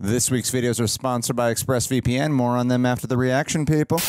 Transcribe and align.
This 0.00 0.28
week's 0.28 0.50
videos 0.50 0.80
are 0.80 0.88
sponsored 0.88 1.36
by 1.36 1.54
ExpressVPN. 1.54 2.32
More 2.32 2.56
on 2.56 2.66
them 2.66 2.84
after 2.84 3.06
the 3.06 3.16
reaction, 3.16 3.64
people. 3.64 4.00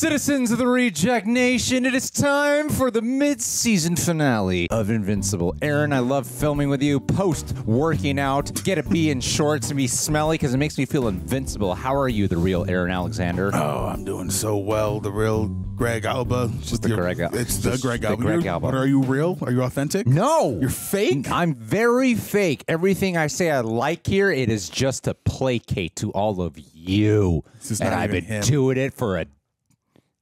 Citizens 0.00 0.50
of 0.50 0.56
the 0.56 0.66
Reject 0.66 1.26
Nation, 1.26 1.84
it 1.84 1.94
is 1.94 2.10
time 2.10 2.70
for 2.70 2.90
the 2.90 3.02
mid-season 3.02 3.96
finale 3.96 4.66
of 4.70 4.88
Invincible. 4.88 5.54
Aaron, 5.60 5.92
I 5.92 5.98
love 5.98 6.26
filming 6.26 6.70
with 6.70 6.82
you 6.82 7.00
post 7.00 7.54
working 7.66 8.18
out. 8.18 8.50
Get 8.64 8.78
a 8.78 8.82
bee 8.82 9.10
in 9.10 9.20
shorts 9.20 9.68
and 9.68 9.76
be 9.76 9.86
smelly 9.86 10.38
because 10.38 10.54
it 10.54 10.56
makes 10.56 10.78
me 10.78 10.86
feel 10.86 11.08
invincible. 11.08 11.74
How 11.74 11.94
are 11.94 12.08
you, 12.08 12.28
the 12.28 12.38
real 12.38 12.64
Aaron 12.66 12.90
Alexander? 12.90 13.50
Oh, 13.52 13.88
I'm 13.92 14.06
doing 14.06 14.30
so 14.30 14.56
well. 14.56 15.00
The 15.00 15.12
real 15.12 15.48
Greg 15.48 16.06
Alba. 16.06 16.50
Just 16.62 16.80
the 16.80 16.88
Greg 16.88 17.20
Alba. 17.20 17.38
It's 17.38 17.58
the 17.58 17.76
Greg 17.76 18.00
the 18.00 18.08
Alba. 18.08 18.22
Greg 18.22 18.36
You're- 18.36 18.48
Alba. 18.48 18.68
But 18.68 18.78
are 18.78 18.86
you 18.86 19.02
real? 19.02 19.36
Are 19.42 19.52
you 19.52 19.62
authentic? 19.64 20.06
No. 20.06 20.56
You're 20.62 20.70
fake? 20.70 21.30
I'm 21.30 21.54
very 21.54 22.14
fake. 22.14 22.64
Everything 22.68 23.18
I 23.18 23.26
say 23.26 23.50
I 23.50 23.60
like 23.60 24.06
here, 24.06 24.30
it 24.30 24.48
is 24.48 24.70
just 24.70 25.04
to 25.04 25.12
placate 25.12 25.94
to 25.96 26.10
all 26.12 26.40
of 26.40 26.56
you. 26.58 27.44
This 27.58 27.72
is 27.72 27.80
and 27.82 27.94
I've 27.94 28.12
been 28.12 28.24
him. 28.24 28.42
doing 28.44 28.78
it 28.78 28.94
for 28.94 29.18
a 29.18 29.26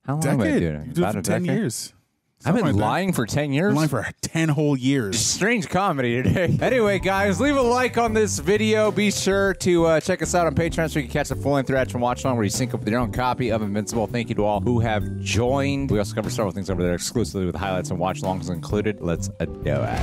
how 0.09 0.15
long 0.15 0.23
have 0.23 0.41
I 0.41 0.45
been 0.45 0.55
Decade. 0.55 0.61
doing 0.61 0.75
it? 0.75 0.87
You 0.87 0.93
did 0.95 0.99
it 0.99 0.99
About 1.03 1.13
for 1.13 1.19
a 1.19 1.23
10 1.23 1.43
decade? 1.45 1.59
years. 1.61 1.93
I've 2.47 2.55
been 2.55 2.61
Something 2.63 2.77
like 2.81 2.89
lying 2.89 3.13
for 3.13 3.27
10 3.27 3.53
years. 3.53 3.75
Lying 3.75 3.89
for 3.89 4.07
10 4.23 4.49
whole 4.49 4.77
years. 4.77 5.19
Strange 5.19 5.69
comedy 5.69 6.23
today. 6.23 6.57
Anyway, 6.63 6.99
guys, 7.01 7.41
leave 7.41 7.57
a 7.57 7.61
like 7.63 7.99
on 7.99 8.15
this 8.15 8.39
video. 8.39 8.91
Be 8.91 9.11
sure 9.11 9.53
to 9.55 9.87
uh, 9.87 10.01
check 10.01 10.23
us 10.23 10.35
out 10.35 10.47
on 10.47 10.55
Patreon 10.55 10.89
so 10.91 10.99
you 11.01 11.05
can 11.07 11.13
catch 11.13 11.29
the 11.29 11.37
full 11.37 11.53
length 11.53 11.69
reaction 11.69 12.01
watch 12.01 12.23
along 12.25 12.37
where 12.37 12.45
you 12.45 12.51
sync 12.51 12.73
up 12.75 12.81
with 12.81 12.89
your 12.89 13.01
own 13.01 13.11
copy 13.13 13.51
of 13.51 13.61
Invincible. 13.61 14.07
Thank 14.07 14.29
you 14.31 14.35
to 14.37 14.45
all 14.45 14.61
who 14.61 14.79
have 14.81 15.19
joined. 15.21 15.91
We 15.91 15.99
also 15.99 16.15
cover 16.15 16.31
several 16.31 16.53
things 16.53 16.71
over 16.71 16.83
there 16.83 16.95
exclusively 16.95 17.45
with 17.45 17.57
highlights 17.57 17.91
and 17.91 17.99
watch 17.99 18.23
alongs 18.23 18.49
included. 18.51 19.01
Let's 19.01 19.29
uh, 19.41 19.45
do 19.45 19.83
it. 19.83 19.99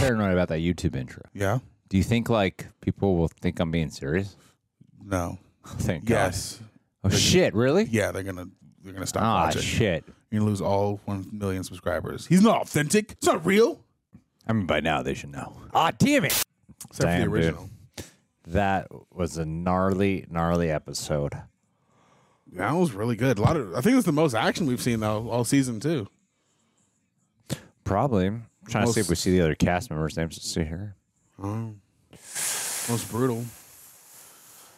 Paranoid 0.00 0.32
about 0.32 0.48
that 0.48 0.58
YouTube 0.60 0.96
intro. 0.96 1.22
Yeah? 1.34 1.58
Do 1.90 1.96
you 1.96 2.02
think 2.02 2.28
like 2.28 2.66
people 2.80 3.16
will 3.16 3.28
think 3.28 3.60
I'm 3.60 3.70
being 3.70 3.90
serious? 3.90 4.36
No. 5.04 5.38
Thank 5.66 6.06
God. 6.06 6.14
Yes. 6.14 6.60
Oh 7.04 7.08
shit! 7.10 7.54
Really? 7.54 7.84
Yeah, 7.84 8.12
they're 8.12 8.22
gonna 8.22 8.46
they're 8.82 8.92
gonna 8.92 9.06
stop 9.06 9.22
Ah 9.22 9.44
watching. 9.46 9.62
shit. 9.62 10.04
You're 10.30 10.40
gonna 10.40 10.50
lose 10.50 10.60
all 10.60 11.00
one 11.04 11.26
million 11.32 11.64
subscribers. 11.64 12.26
He's 12.26 12.42
not 12.42 12.62
authentic. 12.62 13.12
It's 13.12 13.26
not 13.26 13.44
real. 13.44 13.80
I 14.46 14.52
mean, 14.52 14.66
by 14.66 14.80
now 14.80 15.02
they 15.02 15.14
should 15.14 15.30
know. 15.30 15.56
Ah, 15.74 15.90
damn 15.96 16.24
it! 16.24 16.42
Except 16.88 16.96
for 16.96 17.02
Damn, 17.06 17.20
the 17.20 17.24
dude. 17.26 17.32
original. 17.46 17.70
That 18.48 18.88
was 19.12 19.36
a 19.38 19.44
gnarly, 19.44 20.26
gnarly 20.30 20.70
episode. 20.70 21.32
That 22.54 22.72
was 22.72 22.92
really 22.92 23.16
good. 23.16 23.38
A 23.38 23.42
lot 23.42 23.56
of 23.56 23.74
I 23.74 23.80
think 23.80 23.96
it's 23.96 24.06
the 24.06 24.12
most 24.12 24.34
action 24.34 24.66
we've 24.66 24.82
seen 24.82 25.00
though 25.00 25.28
all 25.30 25.44
season 25.44 25.80
too. 25.80 26.08
Probably. 27.84 28.26
I'm 28.26 28.46
trying 28.68 28.86
to 28.86 28.92
see 28.92 29.00
if 29.00 29.08
we 29.08 29.16
see 29.16 29.30
the 29.32 29.40
other 29.40 29.54
cast 29.54 29.90
members' 29.90 30.16
names. 30.16 30.36
Let's 30.36 30.50
see 30.50 30.64
here. 30.64 30.94
Oh. 31.42 31.74
Most 32.88 33.10
brutal. 33.10 33.38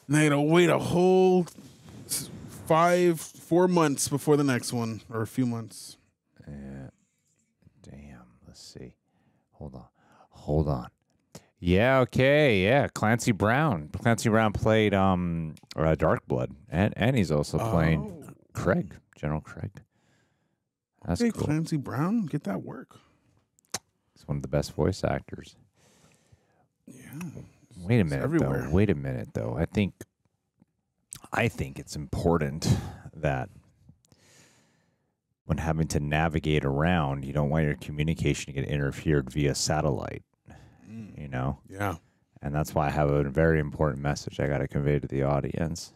And 0.07 0.17
they 0.17 0.25
had 0.25 0.31
to 0.31 0.41
wait 0.41 0.69
a 0.71 0.79
whole 0.79 1.43
s- 1.43 1.55
five, 2.67 3.21
four 3.21 3.69
months 3.69 4.09
before 4.09 4.37
the 4.37 4.45
next 4.45 4.73
one, 4.73 5.03
or 5.11 5.23
a 5.23 5.27
few 5.27 5.47
months. 5.47 5.97
Damn. 6.47 6.91
Let's 8.47 8.61
see. 8.63 8.97
Hold 9.53 9.75
on. 9.75 9.87
Hold 10.31 10.69
on. 10.69 10.89
Yeah. 11.59 12.01
Okay. 12.01 12.63
Yeah. 12.63 12.89
Clancy 12.89 13.33
Brown. 13.33 13.89
Clancy 13.97 14.29
Brown 14.29 14.53
played 14.53 14.95
um 14.95 15.55
uh, 15.77 15.95
Darkblood, 15.97 16.51
and 16.69 16.93
and 16.97 17.17
he's 17.17 17.31
also 17.31 17.59
playing 17.59 18.35
Kregg, 18.53 18.93
General 19.17 19.41
Kregg. 19.41 19.71
That's 21.07 21.21
Hey, 21.21 21.31
cool. 21.31 21.45
Clancy 21.45 21.77
Brown, 21.77 22.27
get 22.27 22.45
that 22.45 22.63
work. 22.63 22.97
He's 24.15 24.27
one 24.27 24.37
of 24.37 24.43
the 24.43 24.49
best 24.49 24.73
voice 24.75 25.05
actors. 25.05 25.57
Yeah. 26.87 27.03
Wait 27.79 28.01
a 28.01 28.05
minute 28.05 28.39
though. 28.39 28.69
Wait 28.71 28.91
a 28.91 28.95
minute 28.95 29.29
though. 29.35 29.57
I 29.59 29.67
think 29.67 29.95
I 31.37 31.49
think 31.49 31.81
it's 31.81 31.97
important 31.97 32.69
that 33.17 33.49
when 35.47 35.59
having 35.59 35.89
to 35.89 36.01
navigate 36.01 36.65
around, 36.65 37.25
you 37.25 37.33
don't 37.33 37.51
want 37.51 37.65
your 37.65 37.75
communication 37.75 38.55
to 38.55 38.61
get 38.61 38.69
interfered 38.69 39.31
via 39.31 39.57
satellite. 39.57 40.23
Mm. 40.89 41.21
You 41.21 41.29
know? 41.29 41.59
Yeah. 41.69 41.97
And 42.41 42.55
that's 42.55 42.73
why 42.73 42.87
I 42.87 42.91
have 42.91 43.11
a 43.11 43.25
very 43.25 43.59
important 43.59 44.01
message 44.01 44.39
I 44.39 44.47
got 44.47 44.59
to 44.59 44.69
convey 44.69 45.01
to 45.01 45.09
the 45.09 45.25
audience. 45.25 45.93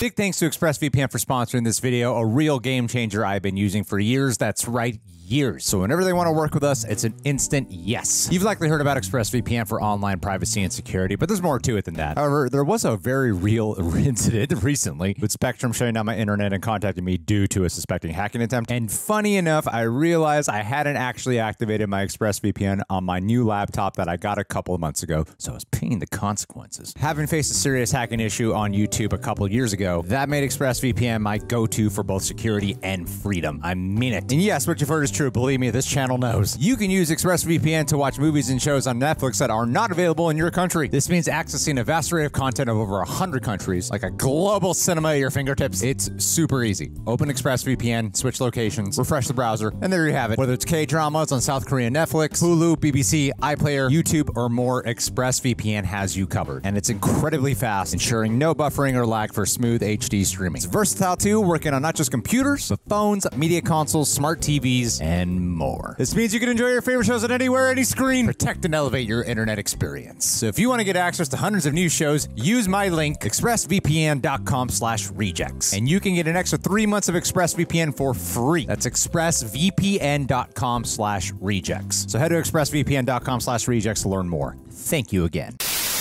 Big 0.00 0.16
thanks 0.16 0.38
to 0.40 0.50
ExpressVPN 0.50 1.10
for 1.10 1.18
sponsoring 1.18 1.64
this 1.64 1.78
video, 1.78 2.16
a 2.16 2.26
real 2.26 2.58
game 2.58 2.86
changer 2.86 3.24
I've 3.24 3.42
been 3.42 3.56
using 3.56 3.84
for 3.84 3.98
years. 3.98 4.36
That's 4.36 4.68
right, 4.68 5.00
years. 5.26 5.64
So 5.64 5.80
whenever 5.80 6.04
they 6.04 6.12
want 6.12 6.26
to 6.26 6.32
work 6.32 6.54
with 6.54 6.64
us, 6.64 6.84
it's 6.84 7.04
an 7.04 7.14
instant 7.24 7.70
yes. 7.70 8.28
You've 8.30 8.42
likely 8.42 8.68
heard 8.68 8.80
about 8.80 8.96
ExpressVPN 8.96 9.66
for 9.68 9.82
online 9.82 10.20
privacy 10.20 10.62
and 10.62 10.72
security, 10.72 11.16
but 11.16 11.28
there's 11.28 11.42
more 11.42 11.58
to 11.60 11.76
it 11.76 11.84
than 11.84 11.94
that. 11.94 12.18
However, 12.18 12.48
there 12.48 12.64
was 12.64 12.84
a 12.84 12.96
very 12.96 13.32
real 13.32 13.74
incident 13.96 14.62
recently 14.62 15.16
with 15.20 15.32
Spectrum 15.32 15.72
shutting 15.72 15.94
down 15.94 16.06
my 16.06 16.16
internet 16.16 16.52
and 16.52 16.62
contacting 16.62 17.04
me 17.04 17.16
due 17.16 17.46
to 17.48 17.64
a 17.64 17.70
suspecting 17.70 18.12
hacking 18.12 18.42
attempt. 18.42 18.70
And 18.70 18.90
funny 18.90 19.36
enough, 19.36 19.66
I 19.66 19.82
realized 19.82 20.48
I 20.48 20.62
hadn't 20.62 20.96
actually 20.96 21.38
activated 21.38 21.88
my 21.88 22.04
ExpressVPN 22.04 22.82
on 22.90 23.04
my 23.04 23.18
new 23.18 23.44
laptop 23.44 23.96
that 23.96 24.08
I 24.08 24.16
got 24.16 24.38
a 24.38 24.44
couple 24.44 24.74
of 24.74 24.80
months 24.80 25.02
ago, 25.02 25.24
so 25.38 25.52
I 25.52 25.54
was 25.54 25.64
paying 25.64 25.98
the 25.98 26.06
consequences. 26.06 26.92
Having 26.98 27.28
faced 27.28 27.50
a 27.50 27.54
serious 27.54 27.90
hacking 27.90 28.20
issue 28.20 28.52
on 28.52 28.72
YouTube 28.72 29.12
a 29.12 29.18
couple 29.18 29.48
years 29.50 29.72
ago, 29.72 30.02
that 30.06 30.28
made 30.28 30.48
ExpressVPN 30.48 31.20
my 31.20 31.38
go-to 31.38 31.90
for 31.90 32.02
both 32.02 32.22
security 32.22 32.76
and 32.82 33.08
freedom. 33.08 33.60
I 33.62 33.74
mean 33.74 34.12
it. 34.12 34.30
And 34.30 34.42
yes, 34.42 34.66
what 34.66 34.80
you've 34.80 34.88
heard 34.88 35.04
is 35.04 35.13
true. 35.14 35.30
Believe 35.30 35.60
me, 35.60 35.70
this 35.70 35.86
channel 35.86 36.18
knows. 36.18 36.58
You 36.58 36.76
can 36.76 36.90
use 36.90 37.10
ExpressVPN 37.10 37.86
to 37.86 37.96
watch 37.96 38.18
movies 38.18 38.50
and 38.50 38.60
shows 38.60 38.86
on 38.86 39.00
Netflix 39.00 39.38
that 39.38 39.50
are 39.50 39.64
not 39.64 39.90
available 39.90 40.30
in 40.30 40.36
your 40.36 40.50
country. 40.50 40.88
This 40.88 41.08
means 41.08 41.28
accessing 41.28 41.80
a 41.80 41.84
vast 41.84 42.12
array 42.12 42.24
of 42.24 42.32
content 42.32 42.68
of 42.68 42.76
over 42.76 42.98
100 42.98 43.42
countries, 43.42 43.90
like 43.90 44.02
a 44.02 44.10
global 44.10 44.74
cinema 44.74 45.10
at 45.10 45.18
your 45.18 45.30
fingertips. 45.30 45.82
It's 45.82 46.10
super 46.18 46.64
easy. 46.64 46.92
Open 47.06 47.28
ExpressVPN, 47.28 48.16
switch 48.16 48.40
locations, 48.40 48.98
refresh 48.98 49.28
the 49.28 49.34
browser, 49.34 49.72
and 49.80 49.92
there 49.92 50.06
you 50.06 50.12
have 50.12 50.32
it. 50.32 50.38
Whether 50.38 50.52
it's 50.52 50.64
K-dramas 50.64 51.32
on 51.32 51.40
South 51.40 51.66
Korean 51.66 51.94
Netflix, 51.94 52.42
Hulu, 52.42 52.76
BBC, 52.76 53.30
iPlayer, 53.40 53.90
YouTube, 53.90 54.36
or 54.36 54.48
more, 54.48 54.82
ExpressVPN 54.82 55.84
has 55.84 56.16
you 56.16 56.26
covered. 56.26 56.66
And 56.66 56.76
it's 56.76 56.90
incredibly 56.90 57.54
fast, 57.54 57.92
ensuring 57.92 58.36
no 58.36 58.54
buffering 58.54 58.94
or 58.94 59.06
lag 59.06 59.32
for 59.32 59.46
smooth 59.46 59.82
HD 59.82 60.24
streaming. 60.26 60.56
It's 60.56 60.64
versatile 60.64 61.16
too, 61.16 61.40
working 61.40 61.72
on 61.72 61.82
not 61.82 61.94
just 61.94 62.10
computers, 62.10 62.68
but 62.68 62.80
phones, 62.88 63.26
media 63.36 63.62
consoles, 63.62 64.10
smart 64.10 64.40
TVs, 64.40 65.03
and 65.04 65.50
more. 65.50 65.94
This 65.98 66.16
means 66.16 66.32
you 66.32 66.40
can 66.40 66.48
enjoy 66.48 66.68
your 66.68 66.80
favorite 66.80 67.04
shows 67.04 67.24
on 67.24 67.30
anywhere, 67.30 67.68
any 67.68 67.84
screen. 67.84 68.24
Protect 68.26 68.64
and 68.64 68.74
elevate 68.74 69.06
your 69.06 69.22
internet 69.22 69.58
experience. 69.58 70.24
So 70.24 70.46
if 70.46 70.58
you 70.58 70.70
want 70.70 70.80
to 70.80 70.84
get 70.84 70.96
access 70.96 71.28
to 71.28 71.36
hundreds 71.36 71.66
of 71.66 71.74
new 71.74 71.90
shows, 71.90 72.26
use 72.34 72.66
my 72.68 72.88
link, 72.88 73.20
expressvpn.com 73.20 74.70
slash 74.70 75.10
rejects. 75.10 75.74
And 75.74 75.86
you 75.86 76.00
can 76.00 76.14
get 76.14 76.26
an 76.26 76.36
extra 76.36 76.56
three 76.58 76.86
months 76.86 77.10
of 77.10 77.14
ExpressVPN 77.14 77.94
for 77.94 78.14
free. 78.14 78.64
That's 78.64 78.86
expressvpn.com 78.86 80.84
slash 80.84 81.32
rejects. 81.38 82.10
So 82.10 82.18
head 82.18 82.28
to 82.28 82.36
expressvpn.com 82.36 83.40
slash 83.40 83.68
rejects 83.68 84.02
to 84.02 84.08
learn 84.08 84.28
more. 84.28 84.56
Thank 84.70 85.12
you 85.12 85.26
again. 85.26 85.56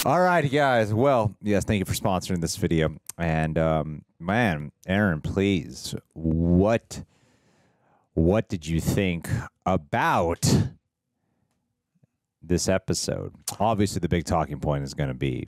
All 0.05 0.21
right, 0.21 0.49
guys. 0.49 0.93
Well, 0.93 1.35
yes, 1.41 1.65
thank 1.65 1.79
you 1.79 1.85
for 1.85 1.93
sponsoring 1.93 2.39
this 2.39 2.55
video. 2.55 2.95
And 3.17 3.57
um, 3.57 4.03
man, 4.19 4.71
Aaron, 4.87 5.19
please, 5.21 5.93
what 6.13 7.03
what 8.13 8.47
did 8.49 8.67
you 8.67 8.79
think 8.79 9.27
about 9.65 10.45
this 12.43 12.67
episode. 12.67 13.33
Obviously, 13.59 13.99
the 13.99 14.09
big 14.09 14.25
talking 14.25 14.59
point 14.59 14.83
is 14.83 14.93
going 14.93 15.07
to 15.07 15.15
be 15.15 15.47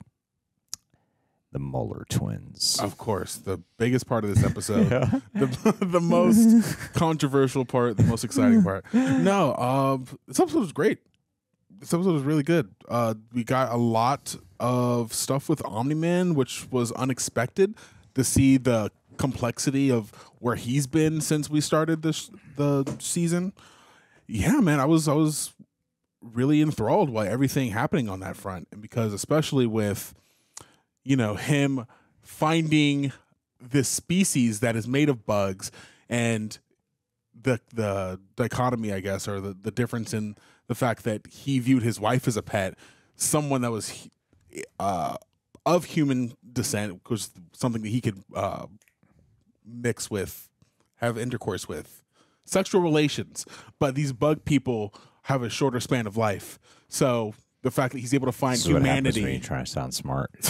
the 1.52 1.58
Mauler 1.58 2.04
twins. 2.08 2.78
Of 2.80 2.98
course, 2.98 3.36
the 3.36 3.60
biggest 3.78 4.06
part 4.06 4.24
of 4.24 4.34
this 4.34 4.44
episode, 4.44 4.88
the, 5.34 5.76
the 5.80 6.00
most 6.00 6.92
controversial 6.94 7.64
part, 7.64 7.96
the 7.96 8.02
most 8.02 8.24
exciting 8.24 8.62
part. 8.62 8.84
No, 8.92 9.54
um, 9.56 10.06
this 10.26 10.40
episode 10.40 10.60
was 10.60 10.72
great. 10.72 10.98
This 11.78 11.92
episode 11.92 12.14
was 12.14 12.22
really 12.22 12.42
good. 12.42 12.74
Uh, 12.88 13.14
we 13.32 13.44
got 13.44 13.70
a 13.70 13.76
lot 13.76 14.34
of 14.58 15.12
stuff 15.12 15.48
with 15.48 15.62
Omni 15.64 15.94
Man, 15.94 16.34
which 16.34 16.66
was 16.70 16.90
unexpected 16.92 17.74
to 18.14 18.24
see 18.24 18.56
the 18.56 18.90
complexity 19.18 19.90
of 19.90 20.12
where 20.38 20.56
he's 20.56 20.86
been 20.86 21.20
since 21.20 21.48
we 21.48 21.60
started 21.60 22.02
this 22.02 22.30
the 22.56 22.84
season. 22.98 23.52
Yeah, 24.26 24.60
man, 24.60 24.80
I 24.80 24.84
was 24.84 25.08
I 25.08 25.14
was 25.14 25.52
really 26.20 26.60
enthralled 26.60 27.12
by 27.12 27.28
everything 27.28 27.70
happening 27.70 28.08
on 28.08 28.20
that 28.20 28.36
front, 28.36 28.68
and 28.72 28.80
because 28.80 29.12
especially 29.12 29.66
with 29.66 30.14
you 31.04 31.16
know 31.16 31.34
him 31.34 31.86
finding 32.22 33.12
this 33.60 33.88
species 33.88 34.60
that 34.60 34.76
is 34.76 34.86
made 34.86 35.08
of 35.08 35.24
bugs 35.24 35.70
and 36.08 36.58
the 37.40 37.60
the 37.72 38.20
dichotomy 38.34 38.92
i 38.92 39.00
guess 39.00 39.28
or 39.28 39.40
the, 39.40 39.56
the 39.62 39.70
difference 39.70 40.12
in 40.12 40.36
the 40.66 40.74
fact 40.74 41.04
that 41.04 41.26
he 41.28 41.58
viewed 41.58 41.82
his 41.82 42.00
wife 42.00 42.26
as 42.26 42.36
a 42.36 42.42
pet 42.42 42.74
someone 43.14 43.62
that 43.62 43.70
was 43.70 44.08
uh, 44.78 45.16
of 45.64 45.84
human 45.84 46.32
descent 46.52 47.00
was 47.08 47.30
something 47.52 47.82
that 47.82 47.88
he 47.88 48.00
could 48.00 48.22
uh, 48.34 48.66
mix 49.66 50.10
with 50.10 50.48
have 50.96 51.18
intercourse 51.18 51.68
with 51.68 52.02
sexual 52.44 52.80
relations 52.80 53.44
but 53.78 53.94
these 53.94 54.12
bug 54.12 54.44
people 54.44 54.94
have 55.22 55.42
a 55.42 55.50
shorter 55.50 55.80
span 55.80 56.06
of 56.06 56.16
life 56.16 56.58
so 56.88 57.34
the 57.66 57.70
fact 57.72 57.92
that 57.92 57.98
he's 57.98 58.14
able 58.14 58.26
to 58.26 58.32
find 58.32 58.56
This 58.56 58.66
happens 58.66 58.74
when 58.76 58.84
you 58.84 58.92
humanity 58.92 59.40
try 59.40 59.58
to 59.58 59.66
sound 59.66 59.92
smart. 59.92 60.30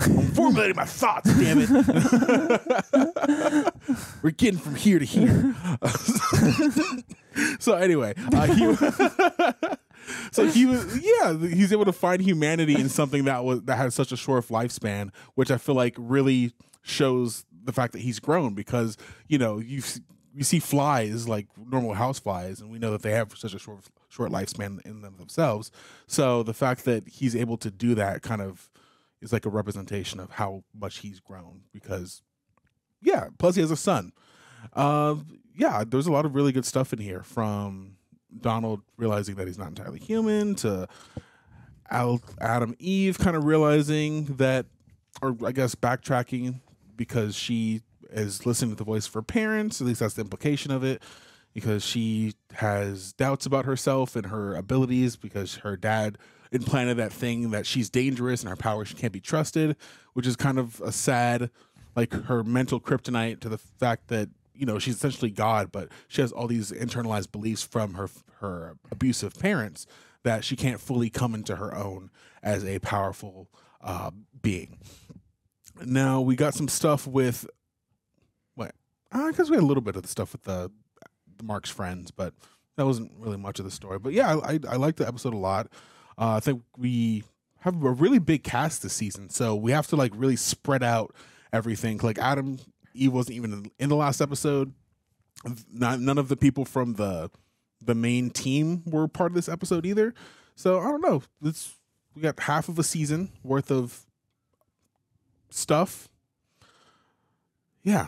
I'm 0.00 0.26
formulating 0.28 0.76
my 0.76 0.86
thoughts, 0.86 1.30
damn 1.34 1.58
it. 1.60 1.68
We're 4.22 4.30
getting 4.30 4.58
from 4.58 4.74
here 4.74 4.98
to 4.98 5.04
here. 5.04 5.54
so 7.58 7.74
anyway, 7.74 8.14
uh, 8.32 8.46
he 8.46 8.64
so 10.30 10.46
he 10.46 10.66
was 10.66 10.98
yeah, 11.02 11.36
he's 11.36 11.72
able 11.72 11.84
to 11.84 11.92
find 11.92 12.22
humanity 12.22 12.74
in 12.74 12.88
something 12.88 13.24
that 13.24 13.44
was 13.44 13.62
that 13.62 13.76
had 13.76 13.92
such 13.92 14.12
a 14.12 14.16
short 14.16 14.46
lifespan, 14.48 15.10
which 15.34 15.50
I 15.50 15.58
feel 15.58 15.74
like 15.74 15.94
really 15.98 16.52
shows 16.82 17.44
the 17.64 17.72
fact 17.72 17.92
that 17.92 18.02
he's 18.02 18.20
grown 18.20 18.54
because 18.54 18.96
you 19.28 19.38
know 19.38 19.58
you 19.58 19.82
you 20.34 20.44
see 20.44 20.58
flies 20.58 21.28
like 21.28 21.46
normal 21.58 21.94
house 21.94 22.18
flies, 22.18 22.60
and 22.60 22.70
we 22.70 22.78
know 22.78 22.90
that 22.90 23.02
they 23.02 23.12
have 23.12 23.36
such 23.36 23.54
a 23.54 23.58
short 23.58 23.80
short 24.08 24.30
lifespan 24.30 24.84
in 24.86 25.02
them 25.02 25.16
themselves. 25.18 25.70
So 26.06 26.42
the 26.42 26.54
fact 26.54 26.84
that 26.84 27.08
he's 27.08 27.34
able 27.34 27.56
to 27.58 27.70
do 27.70 27.94
that 27.94 28.22
kind 28.22 28.42
of 28.42 28.70
is 29.20 29.32
like 29.32 29.46
a 29.46 29.50
representation 29.50 30.20
of 30.20 30.32
how 30.32 30.62
much 30.74 30.98
he's 30.98 31.20
grown 31.20 31.62
because 31.72 32.22
yeah 33.02 33.28
plus 33.38 33.54
he 33.54 33.60
has 33.60 33.70
a 33.70 33.76
son 33.76 34.12
uh, 34.74 35.14
yeah 35.56 35.84
there's 35.86 36.06
a 36.06 36.12
lot 36.12 36.24
of 36.24 36.34
really 36.34 36.52
good 36.52 36.64
stuff 36.64 36.92
in 36.92 36.98
here 36.98 37.22
from 37.22 37.95
donald 38.40 38.80
realizing 38.96 39.34
that 39.36 39.46
he's 39.46 39.58
not 39.58 39.68
entirely 39.68 39.98
human 39.98 40.54
to 40.54 40.88
Al- 41.90 42.20
Atom 42.40 42.74
Eve 42.78 43.18
kind 43.18 43.36
of 43.36 43.44
realizing 43.44 44.24
that 44.36 44.66
or 45.22 45.36
i 45.44 45.52
guess 45.52 45.74
backtracking 45.74 46.60
because 46.96 47.34
she 47.34 47.82
is 48.10 48.46
listening 48.46 48.70
to 48.70 48.76
the 48.76 48.84
voice 48.84 49.06
of 49.06 49.14
her 49.14 49.22
parents 49.22 49.80
at 49.80 49.86
least 49.86 50.00
that's 50.00 50.14
the 50.14 50.22
implication 50.22 50.70
of 50.70 50.84
it 50.84 51.02
because 51.56 51.82
she 51.82 52.34
has 52.52 53.14
doubts 53.14 53.46
about 53.46 53.64
herself 53.64 54.14
and 54.14 54.26
her 54.26 54.54
abilities 54.54 55.16
because 55.16 55.54
her 55.56 55.74
dad 55.74 56.18
implanted 56.52 56.98
that 56.98 57.10
thing 57.10 57.50
that 57.50 57.66
she's 57.66 57.88
dangerous 57.88 58.42
and 58.42 58.50
her 58.50 58.56
powers 58.56 58.92
can't 58.92 59.12
be 59.12 59.20
trusted, 59.20 59.74
which 60.12 60.26
is 60.26 60.36
kind 60.36 60.58
of 60.58 60.80
a 60.82 60.92
sad, 60.92 61.50
like 61.96 62.12
her 62.12 62.44
mental 62.44 62.78
kryptonite 62.78 63.40
to 63.40 63.48
the 63.48 63.56
fact 63.56 64.08
that 64.08 64.28
you 64.56 64.66
know 64.66 64.78
she's 64.78 64.96
essentially 64.96 65.30
God, 65.30 65.70
but 65.72 65.88
she 66.08 66.20
has 66.20 66.32
all 66.32 66.46
these 66.46 66.72
internalized 66.72 67.32
beliefs 67.32 67.62
from 67.62 67.94
her 67.94 68.08
her 68.40 68.76
abusive 68.90 69.38
parents 69.38 69.86
that 70.22 70.44
she 70.44 70.56
can't 70.56 70.80
fully 70.80 71.08
come 71.10 71.34
into 71.34 71.56
her 71.56 71.74
own 71.74 72.10
as 72.42 72.64
a 72.64 72.78
powerful 72.80 73.48
uh, 73.80 74.10
being. 74.42 74.78
Now 75.84 76.20
we 76.20 76.36
got 76.36 76.54
some 76.54 76.68
stuff 76.68 77.06
with 77.06 77.46
what 78.54 78.72
I 79.12 79.32
guess 79.32 79.50
we 79.50 79.56
had 79.56 79.62
a 79.62 79.66
little 79.66 79.82
bit 79.82 79.96
of 79.96 80.02
the 80.02 80.08
stuff 80.08 80.32
with 80.32 80.44
the, 80.44 80.70
the 81.36 81.44
Mark's 81.44 81.70
friends, 81.70 82.10
but 82.10 82.34
that 82.76 82.86
wasn't 82.86 83.12
really 83.18 83.36
much 83.36 83.58
of 83.58 83.64
the 83.64 83.70
story. 83.70 83.98
But 83.98 84.12
yeah, 84.12 84.36
I 84.36 84.54
I, 84.54 84.58
I 84.70 84.76
liked 84.76 84.98
the 84.98 85.06
episode 85.06 85.34
a 85.34 85.38
lot. 85.38 85.68
Uh, 86.18 86.34
I 86.36 86.40
think 86.40 86.62
we 86.76 87.24
have 87.60 87.82
a 87.82 87.90
really 87.90 88.18
big 88.18 88.42
cast 88.42 88.82
this 88.82 88.94
season, 88.94 89.28
so 89.28 89.54
we 89.54 89.72
have 89.72 89.86
to 89.88 89.96
like 89.96 90.12
really 90.14 90.36
spread 90.36 90.82
out 90.82 91.14
everything. 91.52 91.98
Like 91.98 92.18
Atom 92.18 92.58
Eve 92.96 93.12
wasn't 93.12 93.36
even 93.36 93.70
in, 93.78 93.88
the 93.88 93.96
last 93.96 94.20
episode. 94.20 94.72
Not, 95.72 96.00
none 96.00 96.18
of 96.18 96.28
the 96.28 96.36
people 96.36 96.64
from 96.64 96.94
the 96.94 97.30
the 97.82 97.94
main 97.94 98.30
team 98.30 98.82
were 98.86 99.06
part 99.06 99.30
of 99.30 99.34
this 99.34 99.48
episode 99.48 99.84
either. 99.86 100.14
So 100.54 100.78
I 100.80 100.84
don't 100.84 101.02
know. 101.02 101.22
It's 101.44 101.74
we 102.14 102.22
got 102.22 102.40
half 102.40 102.68
of 102.68 102.78
a 102.78 102.82
season 102.82 103.30
worth 103.44 103.70
of 103.70 104.06
stuff. 105.50 106.08
Yeah, 107.82 108.06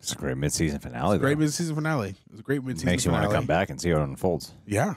It's 0.00 0.12
a 0.12 0.16
great 0.16 0.36
mid-season 0.36 0.80
finale. 0.80 1.18
great 1.18 1.38
mid-season 1.38 1.74
finale. 1.76 2.16
It's 2.30 2.40
a 2.40 2.42
great 2.42 2.64
mid-season 2.64 2.80
finale. 2.86 2.92
Makes 2.94 3.04
you 3.04 3.10
finale. 3.10 3.26
want 3.26 3.32
to 3.32 3.38
come 3.38 3.46
back 3.46 3.70
and 3.70 3.80
see 3.80 3.90
how 3.90 3.98
it 4.00 4.04
unfolds. 4.04 4.52
Yeah, 4.66 4.94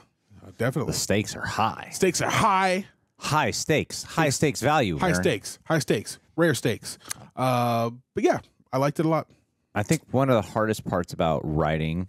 definitely. 0.58 0.90
The 0.92 0.98
stakes 0.98 1.36
are 1.36 1.46
high. 1.46 1.90
Stakes 1.92 2.20
are 2.20 2.30
high. 2.30 2.86
High 3.18 3.52
stakes. 3.52 4.02
High 4.02 4.30
stakes 4.30 4.60
value. 4.60 4.98
high 4.98 5.10
Aaron. 5.10 5.22
stakes, 5.22 5.58
high 5.66 5.78
stakes, 5.78 6.18
rare 6.34 6.54
stakes. 6.54 6.98
Uh, 7.36 7.90
but 8.14 8.24
yeah, 8.24 8.40
I 8.72 8.78
liked 8.78 8.98
it 8.98 9.06
a 9.06 9.08
lot. 9.08 9.28
I 9.74 9.82
think 9.82 10.02
one 10.10 10.30
of 10.30 10.34
the 10.34 10.50
hardest 10.50 10.84
parts 10.84 11.12
about 11.12 11.40
writing 11.44 12.08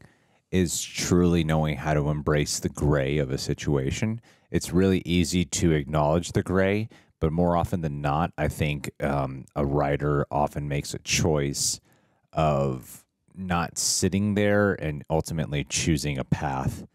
is 0.52 0.82
truly 0.82 1.44
knowing 1.44 1.78
how 1.78 1.94
to 1.94 2.10
embrace 2.10 2.60
the 2.60 2.70
gray 2.70 3.18
of 3.18 3.32
a 3.32 3.38
situation. 3.38 4.22
It's 4.52 4.72
really 4.72 5.02
easy 5.06 5.46
to 5.46 5.72
acknowledge 5.72 6.34
the 6.34 6.44
gray, 6.44 6.90
but 7.20 7.32
more 7.32 7.58
often 7.58 7.82
than 7.82 8.02
not, 8.02 8.32
I 8.38 8.50
think 8.50 8.92
um, 9.00 9.46
a 9.56 9.66
writer 9.66 10.26
often 10.30 10.68
makes 10.68 10.94
a 10.94 11.00
choice 11.00 11.80
of 12.32 13.04
not 13.36 13.78
sitting 13.78 14.36
there 14.36 14.74
and 14.74 15.04
ultimately 15.10 15.64
choosing 15.64 16.18
a 16.18 16.24
path 16.24 16.86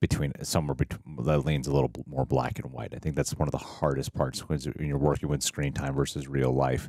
between 0.00 0.32
somewhere 0.42 0.74
between 0.74 1.24
that 1.24 1.44
leans 1.44 1.66
a 1.66 1.72
little 1.72 1.90
more 2.06 2.24
black 2.24 2.58
and 2.58 2.72
white. 2.72 2.92
I 2.94 2.98
think 2.98 3.14
that's 3.14 3.36
one 3.36 3.46
of 3.46 3.52
the 3.52 3.58
hardest 3.58 4.14
parts 4.14 4.48
when 4.48 4.58
when 4.76 4.88
you're 4.88 4.98
working 4.98 5.28
with 5.28 5.42
screen 5.42 5.72
time 5.72 5.94
versus 5.94 6.26
real 6.26 6.52
life. 6.52 6.88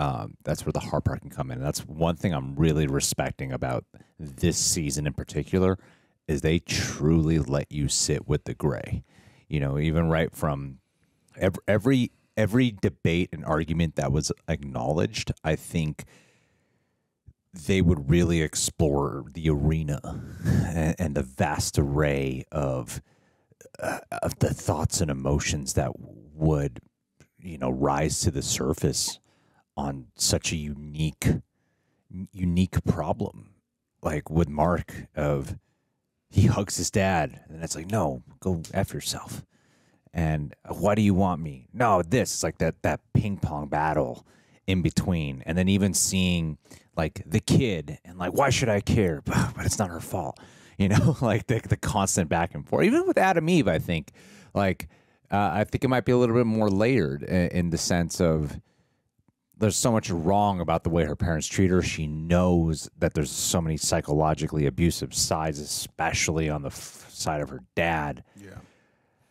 Um, 0.00 0.38
that's 0.44 0.64
where 0.64 0.72
the 0.72 0.80
hard 0.80 1.04
part 1.04 1.20
can 1.20 1.28
come 1.28 1.50
in. 1.50 1.58
And 1.58 1.66
that's 1.66 1.80
one 1.80 2.16
thing 2.16 2.32
I'm 2.32 2.56
really 2.56 2.86
respecting 2.86 3.52
about 3.52 3.84
this 4.18 4.56
season 4.56 5.06
in 5.06 5.12
particular 5.12 5.78
is 6.26 6.40
they 6.40 6.58
truly 6.58 7.38
let 7.38 7.70
you 7.70 7.86
sit 7.86 8.26
with 8.26 8.44
the 8.44 8.54
gray. 8.54 9.04
You 9.46 9.60
know, 9.60 9.78
even 9.78 10.08
right 10.08 10.34
from 10.34 10.78
every 11.36 11.60
every, 11.68 12.12
every 12.34 12.70
debate 12.70 13.28
and 13.34 13.44
argument 13.44 13.96
that 13.96 14.10
was 14.10 14.32
acknowledged, 14.48 15.32
I 15.44 15.54
think 15.54 16.04
they 17.52 17.82
would 17.82 18.08
really 18.08 18.40
explore 18.40 19.26
the 19.34 19.50
arena 19.50 20.00
and, 20.66 20.96
and 20.98 21.14
the 21.14 21.22
vast 21.22 21.78
array 21.78 22.44
of 22.50 23.02
uh, 23.78 23.98
of 24.22 24.38
the 24.38 24.54
thoughts 24.54 25.02
and 25.02 25.10
emotions 25.10 25.74
that 25.74 25.90
would 25.98 26.80
you 27.38 27.58
know 27.58 27.70
rise 27.70 28.20
to 28.20 28.30
the 28.30 28.42
surface 28.42 29.18
on 29.76 30.06
such 30.16 30.52
a 30.52 30.56
unique 30.56 31.26
unique 32.32 32.84
problem 32.84 33.50
like 34.02 34.28
with 34.30 34.48
mark 34.48 35.06
of 35.14 35.56
he 36.28 36.46
hugs 36.46 36.76
his 36.76 36.90
dad 36.90 37.40
and 37.48 37.62
it's 37.62 37.76
like 37.76 37.90
no 37.90 38.22
go 38.40 38.62
f 38.72 38.92
yourself. 38.92 39.44
And 40.12 40.56
why 40.66 40.96
do 40.96 41.02
you 41.02 41.14
want 41.14 41.40
me? 41.40 41.68
No 41.72 42.02
this 42.02 42.34
it's 42.34 42.42
like 42.42 42.58
that 42.58 42.82
that 42.82 43.00
ping 43.14 43.36
pong 43.36 43.68
battle 43.68 44.26
in 44.66 44.82
between 44.82 45.42
and 45.46 45.56
then 45.56 45.68
even 45.68 45.94
seeing 45.94 46.58
like 46.96 47.22
the 47.26 47.40
kid 47.40 47.98
and 48.04 48.18
like 48.18 48.32
why 48.32 48.50
should 48.50 48.68
i 48.68 48.80
care? 48.80 49.22
But 49.26 49.66
it's 49.66 49.78
not 49.78 49.90
her 49.90 50.00
fault 50.00 50.38
you 50.78 50.88
know 50.88 51.16
like 51.20 51.46
the, 51.46 51.60
the 51.60 51.76
constant 51.76 52.28
back 52.28 52.54
and 52.54 52.66
forth. 52.66 52.84
Even 52.86 53.06
with 53.06 53.18
Atom 53.18 53.48
Eve 53.48 53.68
i 53.68 53.78
think 53.78 54.12
like 54.54 54.88
uh, 55.30 55.50
i 55.52 55.64
think 55.64 55.84
it 55.84 55.88
might 55.88 56.04
be 56.04 56.12
a 56.12 56.16
little 56.16 56.34
bit 56.34 56.46
more 56.46 56.70
layered 56.70 57.22
in, 57.22 57.48
in 57.48 57.70
the 57.70 57.78
sense 57.78 58.20
of 58.20 58.58
there's 59.60 59.76
so 59.76 59.92
much 59.92 60.10
wrong 60.10 60.60
about 60.60 60.84
the 60.84 60.90
way 60.90 61.04
her 61.04 61.14
parents 61.14 61.46
treat 61.46 61.70
her. 61.70 61.82
She 61.82 62.06
knows 62.06 62.88
that 62.98 63.14
there's 63.14 63.30
so 63.30 63.60
many 63.60 63.76
psychologically 63.76 64.66
abusive 64.66 65.14
sides, 65.14 65.58
especially 65.58 66.48
on 66.48 66.62
the 66.62 66.68
f- 66.68 67.06
side 67.10 67.42
of 67.42 67.50
her 67.50 67.60
dad. 67.74 68.24
Yeah. 68.36 68.56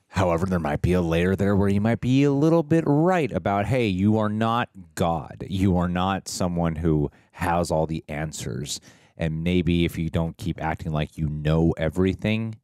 However, 0.09 0.45
there 0.45 0.59
might 0.59 0.81
be 0.81 0.93
a 0.93 1.01
layer 1.01 1.35
there 1.35 1.55
where 1.55 1.69
you 1.69 1.81
might 1.81 2.01
be 2.01 2.23
a 2.23 2.31
little 2.31 2.63
bit 2.63 2.83
right 2.87 3.31
about, 3.31 3.65
hey, 3.65 3.87
you 3.87 4.17
are 4.17 4.29
not 4.29 4.69
God. 4.95 5.45
You 5.49 5.77
are 5.77 5.89
not 5.89 6.27
someone 6.27 6.75
who 6.75 7.11
has 7.33 7.69
all 7.71 7.85
the 7.85 8.03
answers. 8.07 8.79
And 9.17 9.43
maybe 9.43 9.85
if 9.85 9.97
you 9.97 10.09
don't 10.09 10.37
keep 10.37 10.61
acting 10.61 10.91
like 10.91 11.17
you 11.17 11.27
know 11.27 11.73
everything, 11.77 12.55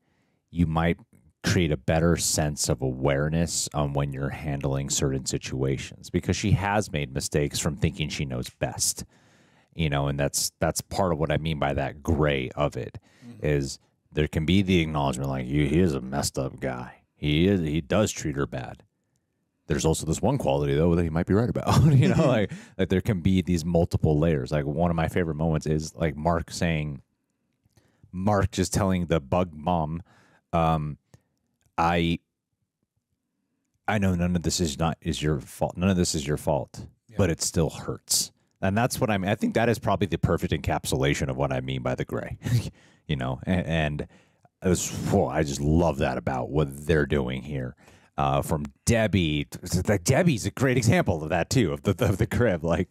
you 0.49 0.65
might 0.65 0.97
create 1.45 1.71
a 1.71 1.77
better 1.77 2.15
sense 2.15 2.69
of 2.69 2.81
awareness 2.81 3.69
on 3.73 3.93
when 3.93 4.11
you're 4.11 4.29
handling 4.29 4.89
certain 4.89 5.25
situations 5.25 6.09
because 6.09 6.35
she 6.35 6.51
has 6.51 6.91
made 6.91 7.13
mistakes 7.13 7.59
from 7.59 7.75
thinking 7.75 8.09
she 8.09 8.25
knows 8.25 8.49
best 8.49 9.05
you 9.75 9.89
know 9.89 10.07
and 10.07 10.19
that's 10.19 10.51
that's 10.59 10.81
part 10.81 11.11
of 11.11 11.19
what 11.19 11.31
i 11.31 11.37
mean 11.37 11.59
by 11.59 11.73
that 11.73 12.01
gray 12.01 12.49
of 12.55 12.75
it 12.75 12.97
is 13.41 13.79
there 14.15 14.27
can 14.27 14.45
be 14.45 14.61
the 14.61 14.79
acknowledgement 14.79 15.29
like 15.29 15.45
he 15.45 15.79
is 15.79 15.93
a 15.93 16.01
messed 16.01 16.39
up 16.39 16.59
guy. 16.59 17.01
He 17.15 17.47
is 17.47 17.61
he 17.61 17.81
does 17.81 18.11
treat 18.11 18.35
her 18.35 18.47
bad. 18.47 18.83
There's 19.67 19.85
also 19.85 20.05
this 20.05 20.21
one 20.21 20.37
quality 20.37 20.73
though 20.73 20.95
that 20.95 21.03
he 21.03 21.09
might 21.09 21.25
be 21.25 21.33
right 21.33 21.49
about 21.49 21.83
you 21.93 22.09
know 22.09 22.27
like 22.27 22.51
like 22.77 22.89
there 22.89 23.01
can 23.01 23.21
be 23.21 23.41
these 23.41 23.63
multiple 23.63 24.17
layers. 24.17 24.51
Like 24.51 24.65
one 24.65 24.89
of 24.89 24.95
my 24.95 25.07
favorite 25.07 25.35
moments 25.35 25.67
is 25.67 25.93
like 25.95 26.15
mark 26.15 26.49
saying 26.49 27.01
mark 28.11 28.51
just 28.51 28.73
telling 28.73 29.07
the 29.07 29.19
bug 29.19 29.51
mom 29.53 30.01
um 30.53 30.97
i 31.77 32.19
i 33.87 33.97
know 33.97 34.15
none 34.15 34.35
of 34.35 34.43
this 34.43 34.59
is 34.59 34.77
not 34.79 34.97
is 35.01 35.21
your 35.21 35.39
fault 35.39 35.77
none 35.77 35.89
of 35.89 35.97
this 35.97 36.15
is 36.15 36.25
your 36.27 36.37
fault 36.37 36.85
but 37.17 37.29
it 37.29 37.41
still 37.41 37.69
hurts 37.69 38.31
and 38.61 38.77
that's 38.77 38.99
what 38.99 39.09
i 39.09 39.17
mean 39.17 39.29
i 39.29 39.35
think 39.35 39.53
that 39.53 39.69
is 39.69 39.79
probably 39.79 40.07
the 40.07 40.17
perfect 40.17 40.53
encapsulation 40.53 41.29
of 41.29 41.37
what 41.37 41.51
i 41.51 41.61
mean 41.61 41.81
by 41.81 41.95
the 41.95 42.05
gray 42.05 42.37
you 43.07 43.15
know 43.15 43.39
and, 43.45 43.65
and 43.65 44.07
it 44.65 44.69
was, 44.69 44.89
whoa, 44.89 45.27
I 45.27 45.43
just 45.43 45.61
love 45.61 45.99
that 45.99 46.17
about 46.17 46.49
what 46.49 46.87
they're 46.87 47.05
doing 47.05 47.43
here. 47.43 47.75
Uh, 48.17 48.41
from 48.41 48.65
Debbie, 48.85 49.45
like 49.87 50.03
Debbie's 50.05 50.45
a 50.45 50.51
great 50.51 50.77
example 50.77 51.21
of 51.21 51.29
that 51.29 51.49
too, 51.49 51.73
of 51.73 51.83
the 51.83 51.91
of 52.05 52.17
the 52.17 52.25
crib. 52.25 52.63
Like, 52.63 52.89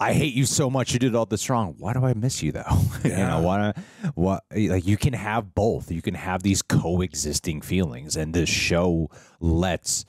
I 0.00 0.12
hate 0.12 0.34
you 0.34 0.44
so 0.44 0.68
much. 0.68 0.92
You 0.92 0.98
did 0.98 1.14
all 1.14 1.26
this 1.26 1.48
wrong. 1.48 1.74
Why 1.78 1.92
do 1.92 2.04
I 2.04 2.14
miss 2.14 2.42
you 2.42 2.52
though? 2.52 2.80
you 3.04 3.10
know, 3.10 3.40
why? 3.40 3.72
What? 4.14 4.44
Like, 4.54 4.86
you 4.86 4.96
can 4.96 5.12
have 5.12 5.54
both. 5.54 5.90
You 5.90 6.02
can 6.02 6.14
have 6.14 6.42
these 6.42 6.62
coexisting 6.62 7.60
feelings, 7.60 8.16
and 8.16 8.34
this 8.34 8.48
show 8.48 9.10
lets 9.40 10.04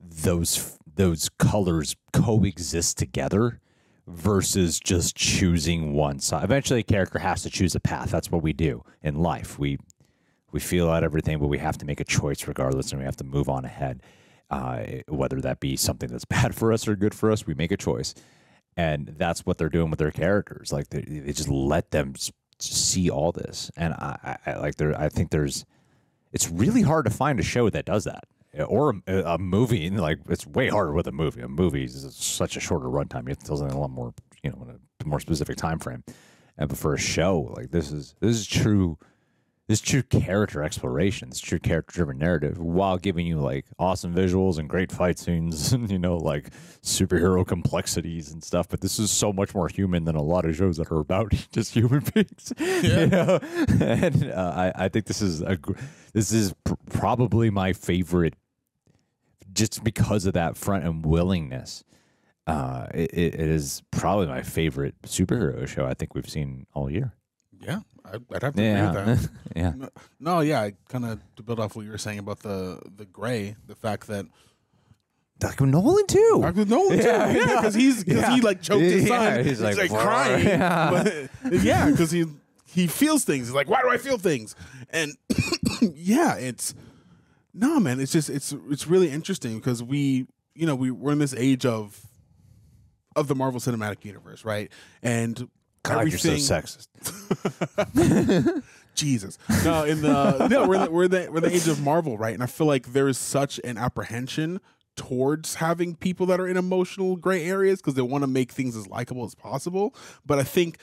those 0.00 0.78
those 0.96 1.28
colors 1.38 1.96
coexist 2.12 2.98
together 2.98 3.60
versus 4.06 4.78
just 4.78 5.16
choosing 5.16 5.94
one 5.94 6.20
side. 6.20 6.44
Eventually, 6.44 6.80
a 6.80 6.84
character 6.84 7.18
has 7.18 7.42
to 7.42 7.50
choose 7.50 7.74
a 7.74 7.80
path. 7.80 8.10
That's 8.10 8.30
what 8.30 8.42
we 8.42 8.52
do 8.52 8.84
in 9.02 9.16
life. 9.16 9.58
We 9.58 9.78
we 10.52 10.60
feel 10.60 10.88
out 10.88 11.02
everything, 11.02 11.38
but 11.38 11.48
we 11.48 11.58
have 11.58 11.78
to 11.78 11.84
make 11.84 12.00
a 12.00 12.04
choice 12.04 12.46
regardless, 12.46 12.92
and 12.92 13.00
we 13.00 13.04
have 13.04 13.16
to 13.16 13.24
move 13.24 13.48
on 13.48 13.64
ahead. 13.64 14.02
Uh, 14.50 14.84
whether 15.08 15.40
that 15.40 15.58
be 15.58 15.74
something 15.74 16.08
that's 16.08 16.24
bad 16.36 16.54
for 16.54 16.72
us 16.72 16.86
or 16.86 16.94
good 16.94 17.14
for 17.14 17.30
us, 17.30 17.46
we 17.46 17.54
make 17.54 17.72
a 17.72 17.76
choice, 17.76 18.14
and 18.76 19.14
that's 19.18 19.46
what 19.46 19.58
they're 19.58 19.68
doing 19.68 19.90
with 19.90 19.98
their 19.98 20.10
characters. 20.10 20.72
Like 20.72 20.88
they, 20.88 21.02
they 21.02 21.32
just 21.32 21.48
let 21.48 21.90
them 21.90 22.14
see 22.58 23.10
all 23.10 23.32
this, 23.32 23.70
and 23.76 23.94
I, 23.94 24.36
I, 24.46 24.54
like 24.54 24.76
there. 24.76 24.98
I 24.98 25.08
think 25.08 25.30
there's. 25.30 25.64
It's 26.32 26.50
really 26.50 26.82
hard 26.82 27.04
to 27.04 27.12
find 27.12 27.38
a 27.38 27.44
show 27.44 27.70
that 27.70 27.84
does 27.84 28.04
that, 28.04 28.24
uh, 28.58 28.64
or 28.64 28.96
a, 29.06 29.34
a 29.34 29.38
movie. 29.38 29.88
Like 29.90 30.18
it's 30.28 30.46
way 30.46 30.68
harder 30.68 30.92
with 30.92 31.06
a 31.06 31.12
movie. 31.12 31.42
A 31.42 31.48
movie 31.48 31.84
is 31.84 32.14
such 32.16 32.56
a 32.56 32.60
shorter 32.60 32.88
runtime. 32.88 33.28
You 33.28 33.36
have 33.48 33.72
a 33.72 33.78
lot 33.78 33.90
more, 33.90 34.12
you 34.42 34.50
know, 34.50 34.66
in 34.68 34.80
a 35.04 35.08
more 35.08 35.20
specific 35.20 35.56
time 35.56 35.78
frame. 35.78 36.02
And 36.56 36.68
but 36.68 36.78
for 36.78 36.94
a 36.94 36.98
show 36.98 37.52
like 37.56 37.70
this 37.70 37.90
is 37.90 38.14
this 38.20 38.36
is 38.36 38.46
true 38.46 38.98
this 39.66 39.80
true 39.80 40.02
character 40.02 40.62
exploration, 40.62 41.30
this 41.30 41.40
true 41.40 41.58
character 41.58 41.92
driven 41.94 42.18
narrative, 42.18 42.58
while 42.58 42.98
giving 42.98 43.26
you 43.26 43.40
like 43.40 43.64
awesome 43.78 44.14
visuals 44.14 44.58
and 44.58 44.68
great 44.68 44.92
fight 44.92 45.18
scenes 45.18 45.72
and 45.74 45.90
you 45.90 45.98
know 45.98 46.16
like 46.16 46.50
superhero 46.82 47.46
complexities 47.46 48.30
and 48.30 48.44
stuff. 48.44 48.68
But 48.68 48.82
this 48.82 48.98
is 48.98 49.10
so 49.10 49.32
much 49.32 49.54
more 49.54 49.68
human 49.68 50.04
than 50.04 50.16
a 50.16 50.22
lot 50.22 50.44
of 50.44 50.54
shows 50.56 50.76
that 50.76 50.90
are 50.90 51.00
about 51.00 51.30
just 51.52 51.72
human 51.72 52.00
beings. 52.14 52.52
You 52.58 53.06
know, 53.06 53.38
and 53.80 54.30
uh, 54.30 54.52
I 54.54 54.84
I 54.84 54.88
think 54.88 55.06
this 55.06 55.22
is 55.22 55.40
a 55.40 55.58
this 56.12 56.30
is 56.32 56.54
pr- 56.64 56.74
probably 56.90 57.48
my 57.50 57.72
favorite, 57.72 58.34
just 59.52 59.82
because 59.82 60.26
of 60.26 60.34
that 60.34 60.56
front 60.56 60.84
and 60.84 61.04
willingness. 61.06 61.84
Uh, 62.46 62.88
it, 62.92 63.10
it 63.14 63.34
is 63.40 63.82
probably 63.90 64.26
my 64.26 64.42
favorite 64.42 64.94
superhero 65.06 65.66
show 65.66 65.86
I 65.86 65.94
think 65.94 66.14
we've 66.14 66.28
seen 66.28 66.66
all 66.74 66.90
year. 66.90 67.14
Yeah, 67.58 67.80
I'd 68.06 68.42
have 68.42 68.54
to 68.54 68.62
agree 68.62 68.72
with 68.86 68.94
Yeah, 68.94 69.04
that. 69.14 69.28
yeah. 69.56 69.72
No, 69.76 69.88
no, 70.20 70.40
yeah, 70.40 70.60
I 70.60 70.72
kind 70.88 71.04
of 71.04 71.20
to 71.36 71.42
build 71.42 71.58
off 71.60 71.74
what 71.76 71.84
you 71.84 71.90
were 71.90 71.98
saying 71.98 72.18
about 72.18 72.40
the 72.40 72.80
the 72.96 73.04
gray, 73.06 73.56
the 73.66 73.74
fact 73.74 74.06
that 74.08 74.26
Like 75.42 75.60
Nolan 75.60 76.06
too. 76.06 76.38
Dr. 76.42 76.64
Nolan 76.66 76.98
too, 76.98 77.04
Yeah, 77.04 77.30
yeah, 77.30 77.36
yeah. 77.38 77.56
because 77.56 77.74
he's 77.74 78.04
because 78.04 78.20
Yeah. 78.22 78.34
he 78.34 78.40
like 78.40 78.62
choked 78.62 78.82
his 78.82 79.04
Yeah, 79.08 79.34
son, 79.36 79.44
he's 79.44 79.60
like, 79.60 79.76
like, 79.76 79.90
crying, 79.90 80.46
Yeah. 80.48 81.28
but 81.42 81.60
yeah, 81.62 81.90
because 81.90 82.10
he 82.10 82.24
he 82.66 82.86
feels 82.86 83.24
things. 83.24 83.46
He's 83.48 83.54
like, 83.54 83.68
why 83.68 83.82
do 83.82 83.88
I 83.88 83.96
feel 83.98 84.18
things? 84.18 84.54
And 84.90 85.12
yeah, 85.80 86.34
it's 86.36 86.74
no 87.52 87.80
man, 87.80 88.00
it's 88.00 88.12
just 88.12 88.28
it's 88.30 88.52
it's 88.70 88.86
really 88.86 89.10
interesting 89.10 89.56
because 89.58 89.82
we 89.82 90.26
you 90.54 90.66
know 90.66 90.74
we 90.74 90.90
we're 90.90 91.12
in 91.12 91.18
this 91.18 91.34
age 91.34 91.64
of 91.66 92.04
of 93.16 93.28
the 93.28 93.34
Marvel 93.34 93.60
Cinematic 93.60 94.04
Universe, 94.04 94.44
right? 94.44 94.70
And 95.02 95.48
God, 95.84 96.08
you're 96.08 96.18
so 96.18 96.30
sexist. 96.30 96.88
Jesus. 98.94 99.38
No, 99.64 99.84
in 99.84 100.02
the 100.02 100.48
no, 100.48 100.66
we're 100.66 100.74
in 100.76 100.84
the, 100.84 100.90
we're 100.90 101.08
the 101.08 101.28
we're 101.30 101.40
the 101.40 101.54
age 101.54 101.68
of 101.68 101.82
Marvel, 101.82 102.16
right? 102.16 102.32
And 102.32 102.42
I 102.42 102.46
feel 102.46 102.66
like 102.66 102.92
there 102.92 103.08
is 103.08 103.18
such 103.18 103.60
an 103.64 103.76
apprehension 103.76 104.60
towards 104.96 105.56
having 105.56 105.96
people 105.96 106.26
that 106.26 106.40
are 106.40 106.46
in 106.46 106.56
emotional 106.56 107.16
gray 107.16 107.44
areas 107.44 107.80
because 107.80 107.94
they 107.94 108.02
want 108.02 108.22
to 108.22 108.28
make 108.28 108.52
things 108.52 108.76
as 108.76 108.86
likable 108.86 109.24
as 109.24 109.34
possible. 109.34 109.94
But 110.24 110.38
I 110.38 110.44
think 110.44 110.78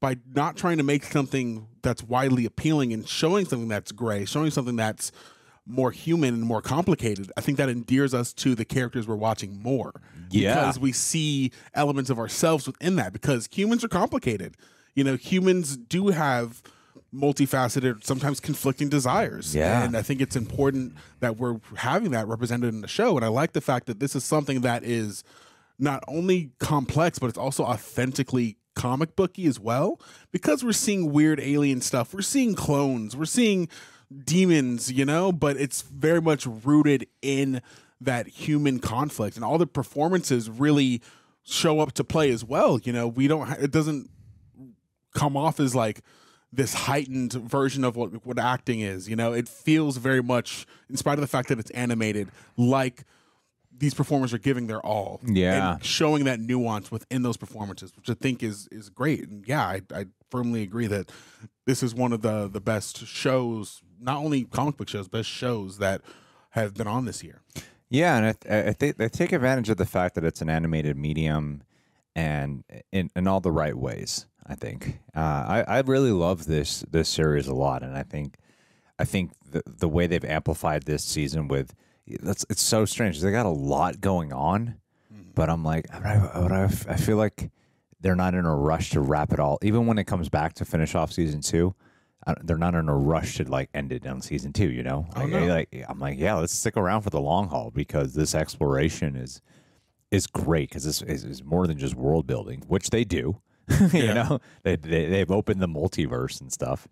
by 0.00 0.16
not 0.34 0.56
trying 0.56 0.78
to 0.78 0.82
make 0.82 1.04
something 1.04 1.68
that's 1.82 2.02
widely 2.02 2.44
appealing 2.44 2.92
and 2.92 3.06
showing 3.06 3.44
something 3.44 3.68
that's 3.68 3.92
gray, 3.92 4.24
showing 4.24 4.50
something 4.50 4.76
that's 4.76 5.12
more 5.66 5.90
human 5.90 6.34
and 6.34 6.42
more 6.42 6.60
complicated, 6.60 7.30
I 7.36 7.40
think 7.40 7.58
that 7.58 7.68
endears 7.68 8.14
us 8.14 8.32
to 8.34 8.54
the 8.54 8.64
characters 8.64 9.06
we're 9.06 9.16
watching 9.16 9.62
more. 9.62 10.00
Yeah. 10.30 10.54
Because 10.54 10.78
we 10.78 10.92
see 10.92 11.52
elements 11.74 12.10
of 12.10 12.18
ourselves 12.18 12.66
within 12.66 12.96
that 12.96 13.12
because 13.12 13.48
humans 13.52 13.84
are 13.84 13.88
complicated. 13.88 14.56
You 14.94 15.04
know, 15.04 15.16
humans 15.16 15.76
do 15.76 16.08
have 16.08 16.62
multifaceted, 17.14 18.04
sometimes 18.04 18.40
conflicting 18.40 18.88
desires. 18.88 19.54
Yeah. 19.54 19.84
And 19.84 19.96
I 19.96 20.02
think 20.02 20.20
it's 20.20 20.36
important 20.36 20.94
that 21.20 21.36
we're 21.36 21.58
having 21.76 22.10
that 22.12 22.26
represented 22.26 22.72
in 22.72 22.80
the 22.80 22.88
show. 22.88 23.16
And 23.16 23.24
I 23.24 23.28
like 23.28 23.52
the 23.52 23.60
fact 23.60 23.86
that 23.86 24.00
this 24.00 24.16
is 24.16 24.24
something 24.24 24.62
that 24.62 24.82
is 24.82 25.22
not 25.78 26.02
only 26.08 26.50
complex, 26.58 27.18
but 27.18 27.28
it's 27.28 27.38
also 27.38 27.64
authentically 27.64 28.56
comic 28.74 29.14
booky 29.14 29.46
as 29.46 29.60
well. 29.60 30.00
Because 30.30 30.64
we're 30.64 30.72
seeing 30.72 31.12
weird 31.12 31.38
alien 31.40 31.82
stuff, 31.82 32.14
we're 32.14 32.22
seeing 32.22 32.54
clones, 32.54 33.14
we're 33.16 33.26
seeing 33.26 33.68
demons, 34.24 34.90
you 34.92 35.04
know, 35.04 35.32
but 35.32 35.56
it's 35.56 35.82
very 35.82 36.20
much 36.20 36.46
rooted 36.46 37.06
in 37.20 37.62
that 38.00 38.26
human 38.26 38.78
conflict 38.78 39.36
and 39.36 39.44
all 39.44 39.58
the 39.58 39.66
performances 39.66 40.50
really 40.50 41.00
show 41.42 41.80
up 41.80 41.92
to 41.92 42.04
play 42.04 42.30
as 42.30 42.44
well. 42.44 42.78
You 42.82 42.92
know, 42.92 43.06
we 43.06 43.28
don't, 43.28 43.48
it 43.52 43.70
doesn't 43.70 44.10
come 45.14 45.36
off 45.36 45.60
as 45.60 45.74
like 45.74 46.00
this 46.52 46.74
heightened 46.74 47.32
version 47.32 47.82
of 47.84 47.96
what 47.96 48.26
what 48.26 48.38
acting 48.38 48.80
is. 48.80 49.08
You 49.08 49.16
know, 49.16 49.32
it 49.32 49.48
feels 49.48 49.96
very 49.96 50.22
much, 50.22 50.66
in 50.90 50.96
spite 50.96 51.14
of 51.14 51.20
the 51.20 51.26
fact 51.26 51.48
that 51.48 51.58
it's 51.58 51.70
animated, 51.70 52.28
like 52.56 53.04
these 53.76 53.94
performers 53.94 54.32
are 54.32 54.38
giving 54.38 54.66
their 54.66 54.80
all. 54.80 55.20
Yeah. 55.26 55.74
and 55.74 55.84
showing 55.84 56.24
that 56.24 56.40
nuance 56.40 56.90
within 56.90 57.22
those 57.22 57.36
performances, 57.36 57.92
which 57.96 58.08
I 58.10 58.14
think 58.14 58.42
is 58.42 58.68
is 58.70 58.88
great. 58.88 59.28
And 59.28 59.46
yeah, 59.46 59.64
I, 59.64 59.82
I 59.94 60.06
firmly 60.30 60.62
agree 60.62 60.86
that 60.86 61.10
this 61.66 61.82
is 61.82 61.94
one 61.94 62.12
of 62.12 62.22
the 62.22 62.48
the 62.48 62.60
best 62.60 63.06
shows, 63.06 63.82
not 64.00 64.18
only 64.18 64.44
comic 64.44 64.76
book 64.76 64.88
shows, 64.88 65.08
best 65.08 65.28
shows 65.28 65.78
that 65.78 66.02
have 66.50 66.74
been 66.74 66.86
on 66.86 67.04
this 67.04 67.22
year. 67.22 67.40
Yeah, 67.88 68.16
and 68.16 68.26
I, 68.26 68.32
th- 68.32 68.68
I 68.68 68.72
think 68.72 68.96
they 68.96 69.08
take 69.08 69.32
advantage 69.32 69.68
of 69.68 69.76
the 69.76 69.84
fact 69.84 70.14
that 70.14 70.24
it's 70.24 70.40
an 70.40 70.48
animated 70.48 70.96
medium, 70.96 71.62
and 72.16 72.64
in, 72.90 73.10
in 73.14 73.26
all 73.26 73.40
the 73.40 73.52
right 73.52 73.76
ways. 73.76 74.26
I 74.46 74.54
think 74.54 74.98
uh, 75.14 75.20
I 75.20 75.64
I 75.68 75.80
really 75.80 76.10
love 76.10 76.46
this 76.46 76.84
this 76.90 77.08
series 77.08 77.48
a 77.48 77.54
lot, 77.54 77.82
and 77.82 77.96
I 77.96 78.02
think 78.02 78.36
I 78.98 79.04
think 79.04 79.32
the 79.50 79.62
the 79.66 79.88
way 79.88 80.06
they've 80.06 80.24
amplified 80.24 80.84
this 80.84 81.04
season 81.04 81.48
with 81.48 81.74
that's 82.20 82.44
it's 82.50 82.62
so 82.62 82.84
strange. 82.84 83.20
They 83.20 83.30
got 83.30 83.46
a 83.46 83.50
lot 83.50 84.00
going 84.00 84.32
on, 84.32 84.76
mm-hmm. 85.12 85.30
but 85.34 85.48
I'm 85.48 85.64
like 85.64 85.86
I, 85.92 86.14
I, 86.14 86.64
I 86.64 86.96
feel 86.96 87.16
like 87.16 87.50
they're 88.00 88.16
not 88.16 88.34
in 88.34 88.44
a 88.44 88.54
rush 88.54 88.90
to 88.90 89.00
wrap 89.00 89.32
it 89.32 89.40
all. 89.40 89.58
Even 89.62 89.86
when 89.86 89.98
it 89.98 90.04
comes 90.04 90.28
back 90.28 90.54
to 90.54 90.64
finish 90.64 90.94
off 90.94 91.12
season 91.12 91.40
two, 91.40 91.74
I, 92.26 92.34
they're 92.42 92.58
not 92.58 92.74
in 92.74 92.88
a 92.88 92.96
rush 92.96 93.36
to 93.36 93.44
like 93.44 93.70
end 93.74 93.92
it 93.92 94.06
on 94.06 94.20
season 94.20 94.52
two. 94.52 94.70
You 94.70 94.82
know, 94.82 95.06
oh, 95.16 95.20
like, 95.20 95.30
no. 95.30 95.46
like 95.46 95.84
I'm 95.88 95.98
like 95.98 96.18
yeah, 96.18 96.34
let's 96.34 96.52
stick 96.52 96.76
around 96.76 97.02
for 97.02 97.10
the 97.10 97.20
long 97.20 97.48
haul 97.48 97.70
because 97.70 98.14
this 98.14 98.34
exploration 98.34 99.16
is 99.16 99.40
is 100.10 100.26
great 100.26 100.68
because 100.68 100.84
this 100.84 101.00
is, 101.02 101.24
is 101.24 101.42
more 101.42 101.66
than 101.66 101.78
just 101.78 101.94
world 101.94 102.26
building, 102.26 102.62
which 102.68 102.90
they 102.90 103.04
do. 103.04 103.40
you 103.80 103.88
Yeah. 103.92 104.12
know, 104.14 104.40
they, 104.62 104.76
they 104.76 105.06
they've 105.06 105.30
opened 105.30 105.62
the 105.62 105.68
multiverse 105.68 106.40
and 106.40 106.52
stuff, 106.52 106.88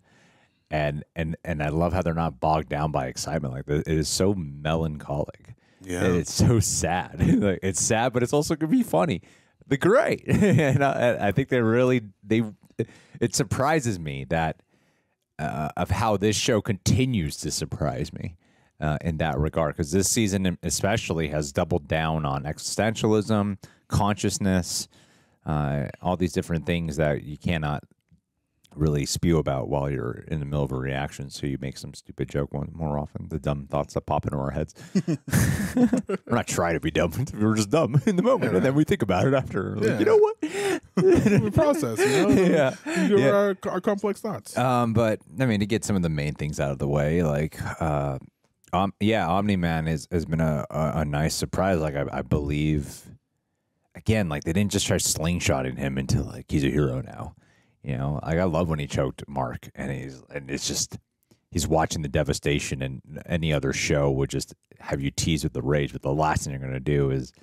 and 0.71 1.03
and 1.15 1.35
and 1.43 1.61
I 1.61 1.69
love 1.69 1.93
how 1.93 2.01
they're 2.01 2.13
not 2.13 2.39
bogged 2.39 2.69
down 2.69 2.91
by 2.91 3.07
excitement. 3.07 3.53
Like 3.53 3.67
it 3.67 3.87
is 3.87 4.07
so 4.07 4.33
melancholic. 4.33 5.55
Yeah. 5.83 6.03
And 6.05 6.15
it's 6.15 6.33
so 6.33 6.59
sad. 6.59 7.15
like, 7.41 7.59
it's 7.61 7.81
sad, 7.81 8.13
but 8.13 8.23
it's 8.23 8.33
also 8.33 8.55
gonna 8.55 8.71
be 8.71 8.83
funny. 8.83 9.21
The 9.67 9.77
great, 9.77 10.23
and 10.27 10.83
I, 10.83 11.27
I 11.27 11.31
think 11.31 11.49
they 11.49 11.61
really 11.61 12.01
they. 12.23 12.43
It 13.19 13.35
surprises 13.35 13.99
me 13.99 14.25
that 14.29 14.61
uh, 15.37 15.69
of 15.77 15.91
how 15.91 16.17
this 16.17 16.35
show 16.35 16.61
continues 16.61 17.37
to 17.37 17.51
surprise 17.51 18.11
me 18.13 18.37
uh, 18.79 18.97
in 19.01 19.17
that 19.17 19.37
regard. 19.37 19.75
Because 19.75 19.91
this 19.91 20.09
season, 20.09 20.57
especially, 20.63 21.27
has 21.29 21.51
doubled 21.51 21.87
down 21.87 22.25
on 22.25 22.43
existentialism, 22.43 23.57
consciousness, 23.87 24.87
uh, 25.45 25.85
all 26.01 26.17
these 26.17 26.33
different 26.33 26.65
things 26.65 26.97
that 26.97 27.23
you 27.23 27.37
cannot 27.37 27.83
really 28.75 29.05
spew 29.05 29.37
about 29.37 29.67
while 29.67 29.89
you're 29.89 30.23
in 30.27 30.39
the 30.39 30.45
middle 30.45 30.63
of 30.63 30.71
a 30.71 30.75
reaction. 30.75 31.29
So 31.29 31.45
you 31.47 31.57
make 31.59 31.77
some 31.77 31.93
stupid 31.93 32.29
joke 32.29 32.53
one 32.53 32.69
more 32.73 32.97
often. 32.97 33.27
The 33.29 33.39
dumb 33.39 33.67
thoughts 33.69 33.93
that 33.95 34.05
pop 34.05 34.25
into 34.25 34.37
our 34.37 34.51
heads. 34.51 34.73
we're 35.75 36.35
not 36.35 36.47
trying 36.47 36.75
to 36.75 36.79
be 36.79 36.91
dumb. 36.91 37.11
We're 37.33 37.55
just 37.55 37.69
dumb 37.69 38.01
in 38.05 38.15
the 38.15 38.23
moment, 38.23 38.55
and 38.55 38.63
then 38.65 38.75
we 38.75 38.83
think 38.83 39.01
about 39.01 39.27
it 39.27 39.33
after. 39.33 39.75
Like, 39.75 39.85
Yeah. 39.89 39.99
You 39.99 40.05
know 40.05 40.17
what? 40.17 41.41
we 41.41 41.51
process, 41.51 41.99
you 41.99 42.05
know. 42.05 42.29
Yeah. 42.51 42.75
Yeah. 42.85 43.29
Our, 43.29 43.57
our 43.65 43.81
complex 43.81 44.21
thoughts. 44.21 44.57
Um, 44.57 44.93
but 44.93 45.19
I 45.39 45.45
mean, 45.45 45.59
to 45.59 45.65
get 45.65 45.83
some 45.83 45.95
of 45.95 46.01
the 46.01 46.09
main 46.09 46.33
things 46.33 46.59
out 46.59 46.71
of 46.71 46.79
the 46.79 46.87
way, 46.87 47.23
like, 47.23 47.57
uh, 47.81 48.19
um, 48.73 48.93
yeah, 48.99 49.27
Omni 49.27 49.57
Man 49.57 49.85
has 49.87 50.07
has 50.11 50.25
been 50.25 50.39
a, 50.41 50.65
a, 50.69 50.91
a 50.99 51.05
nice 51.05 51.35
surprise. 51.35 51.79
Like, 51.79 51.95
I, 51.95 52.05
I 52.11 52.21
believe, 52.21 53.03
again, 53.95 54.29
like 54.29 54.43
they 54.43 54.53
didn't 54.53 54.71
just 54.71 54.87
try 54.87 54.97
slingshotting 54.97 55.77
him 55.77 55.97
into 55.97 56.21
like 56.23 56.45
he's 56.49 56.63
a 56.63 56.69
hero 56.69 57.01
now. 57.01 57.35
You 57.83 57.97
know, 57.97 58.19
like 58.23 58.37
I 58.37 58.43
love 58.43 58.69
when 58.69 58.79
he 58.79 58.87
choked 58.87 59.23
Mark, 59.27 59.69
and 59.75 59.91
he's 59.91 60.21
and 60.29 60.51
it's 60.51 60.67
just 60.67 60.97
he's 61.49 61.67
watching 61.67 62.01
the 62.01 62.09
devastation, 62.09 62.81
and 62.81 63.01
any 63.25 63.51
other 63.51 63.73
show 63.73 64.11
would 64.11 64.29
just 64.29 64.53
have 64.79 65.01
you 65.01 65.11
tease 65.11 65.43
with 65.43 65.53
the 65.53 65.61
rage. 65.61 65.91
But 65.91 66.01
the 66.01 66.13
last 66.13 66.43
thing 66.43 66.53
you're 66.53 66.61
gonna 66.61 66.79
do 66.79 67.09
is 67.09 67.33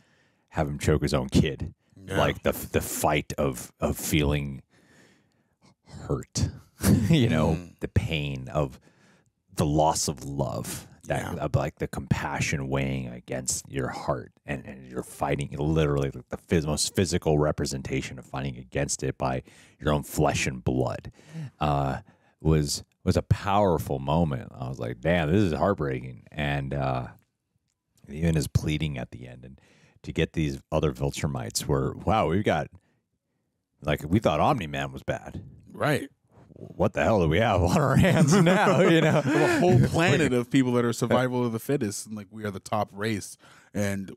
have 0.50 0.68
him 0.68 0.78
choke 0.78 1.02
his 1.02 1.14
own 1.14 1.28
kid. 1.28 1.74
Like 2.06 2.42
the 2.42 2.52
the 2.52 2.80
fight 2.80 3.34
of 3.36 3.72
of 3.80 3.96
feeling 3.98 4.62
hurt, 6.06 6.48
you 7.10 7.28
know, 7.28 7.54
mm. 7.54 7.78
the 7.80 7.88
pain 7.88 8.48
of 8.48 8.80
the 9.56 9.66
loss 9.66 10.08
of 10.08 10.24
love, 10.24 10.86
that 11.08 11.34
Yeah. 11.34 11.44
of 11.44 11.54
like 11.54 11.76
the 11.78 11.86
compassion 11.88 12.68
weighing 12.68 13.08
against 13.08 13.70
your 13.70 13.88
heart, 13.88 14.32
and, 14.46 14.64
and 14.66 14.86
you're 14.90 15.02
fighting 15.02 15.54
literally 15.58 16.10
like 16.10 16.28
the 16.28 16.36
phys- 16.36 16.66
most 16.66 16.94
physical 16.94 17.38
representation 17.38 18.18
of 18.18 18.24
fighting 18.24 18.56
against 18.56 19.02
it 19.02 19.18
by 19.18 19.42
your 19.80 19.92
own 19.92 20.02
flesh 20.04 20.46
and 20.46 20.62
blood, 20.64 21.10
uh, 21.60 21.98
was 22.40 22.84
was 23.04 23.16
a 23.16 23.22
powerful 23.22 23.98
moment. 23.98 24.52
I 24.54 24.68
was 24.68 24.78
like, 24.78 25.00
damn, 25.00 25.30
this 25.32 25.40
is 25.42 25.52
heartbreaking, 25.52 26.24
and 26.30 26.72
uh, 26.74 27.08
even 28.08 28.34
his 28.34 28.46
pleading 28.48 28.98
at 28.98 29.10
the 29.10 29.26
end, 29.26 29.44
and 29.44 29.60
to 30.02 30.12
get 30.12 30.32
these 30.34 30.60
other 30.70 30.92
Viltrumites 30.92 31.66
were 31.66 31.94
wow, 31.94 32.28
we've 32.28 32.44
got 32.44 32.68
like 33.82 34.02
we 34.06 34.18
thought 34.18 34.40
Omni 34.40 34.66
Man 34.66 34.92
was 34.92 35.02
bad 35.02 35.42
right. 35.72 36.08
What 36.58 36.92
the 36.92 37.04
hell 37.04 37.20
do 37.20 37.28
we 37.28 37.38
have 37.38 37.62
on 37.62 37.80
our 37.80 37.96
hands 37.96 38.34
now? 38.42 38.80
You 38.80 39.00
know, 39.00 39.22
a 39.24 39.60
whole 39.60 39.80
planet 39.86 40.32
of 40.32 40.50
people 40.50 40.72
that 40.72 40.84
are 40.84 40.92
survival 40.92 41.46
of 41.46 41.52
the 41.52 41.60
fittest 41.60 42.06
and 42.06 42.16
like 42.16 42.26
we 42.30 42.44
are 42.44 42.50
the 42.50 42.60
top 42.60 42.90
race. 42.92 43.38
And 43.72 44.14